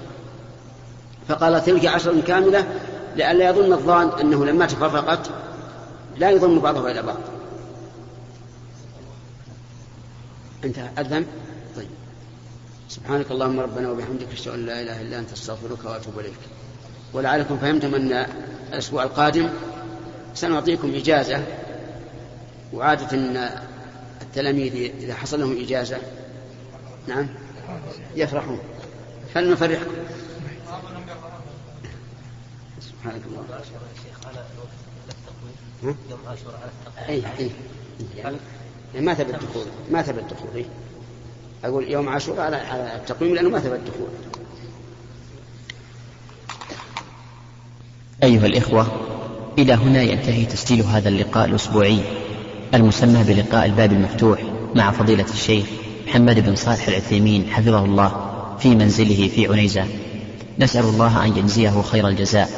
فقال 1.27 1.63
تلك 1.63 1.85
عشرة 1.85 2.21
كاملة 2.21 2.67
لئلا 3.15 3.49
يظن 3.49 3.73
الظان 3.73 4.09
أنه 4.19 4.45
لما 4.45 4.65
تفرقت 4.65 5.29
لا 6.17 6.29
يضم 6.29 6.59
بعضها 6.59 6.91
إلى 6.91 7.01
بعض. 7.01 7.17
أنت 10.63 10.77
أذن؟ 10.99 11.25
سبحانك 12.89 13.31
اللهم 13.31 13.59
ربنا 13.59 13.91
وبحمدك 13.91 14.27
أشهد 14.33 14.53
أن 14.53 14.65
لا 14.65 14.81
إله 14.81 15.01
إلا 15.01 15.19
أنت 15.19 15.31
أستغفرك 15.31 15.85
وأتوب 15.85 16.19
إليك. 16.19 16.33
ولعلكم 17.13 17.57
فهمتم 17.57 17.95
أن 17.95 18.25
الأسبوع 18.73 19.03
القادم 19.03 19.49
سنعطيكم 20.35 20.95
إجازة 20.95 21.43
وعادة 22.73 23.17
أن 23.17 23.49
التلاميذ 24.21 24.75
إذا 24.75 25.13
حصل 25.13 25.39
لهم 25.39 25.61
إجازة 25.63 25.97
نعم 27.07 27.27
يفرحون. 28.15 28.59
فلنفرحكم. 29.33 29.91
سبحانك 32.81 33.21
اللهم. 33.27 33.45
يوم 35.83 36.19
عاشوراء 36.27 36.71
على 36.97 37.09
اي 37.09 37.23
اي 37.39 37.51
يعني 38.17 38.37
ما 39.05 39.13
ثبت 39.13 39.35
دخول 39.35 39.65
ما 39.91 40.01
ثبت 40.01 40.23
دخول 40.33 40.65
أقول 41.63 41.91
يوم 41.91 42.09
عاشوراء 42.09 42.41
على 42.41 42.95
التقويم 42.95 43.35
لأنه 43.35 43.49
ما 43.49 43.59
ثبت 43.59 43.79
دخول. 43.79 44.07
أيها 48.23 48.45
الإخوة 48.45 48.87
إلى 49.57 49.73
هنا 49.73 50.01
ينتهي 50.01 50.45
تسجيل 50.45 50.81
هذا 50.81 51.09
اللقاء 51.09 51.45
الأسبوعي 51.45 51.99
المسمى 52.73 53.23
بلقاء 53.23 53.65
الباب 53.65 53.91
المفتوح 53.91 54.43
مع 54.75 54.91
فضيلة 54.91 55.25
الشيخ 55.33 55.65
محمد 56.07 56.39
بن 56.39 56.55
صالح 56.55 56.87
العثيمين 56.87 57.49
حفظه 57.49 57.85
الله 57.85 58.29
في 58.59 58.75
منزله 58.75 59.27
في 59.27 59.47
عنيزة. 59.47 59.85
نسأل 60.59 60.85
الله 60.85 61.25
أن 61.25 61.37
يجزيه 61.37 61.81
خير 61.81 62.07
الجزاء 62.07 62.49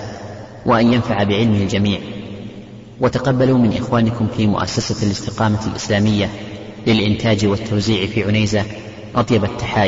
وأن 0.65 0.93
ينفع 0.93 1.23
بعلمه 1.23 1.57
الجميع. 1.57 1.99
وتقبلوا 3.01 3.57
من 3.57 3.77
إخوانكم 3.77 4.27
في 4.37 4.47
مؤسسة 4.47 5.05
الاستقامة 5.05 5.67
الإسلامية 5.67 6.29
للإنتاج 6.87 7.45
والتوزيع 7.45 8.05
في 8.05 8.23
عنيزة 8.23 8.65
أطيب 9.15 9.43
التحايا 9.43 9.83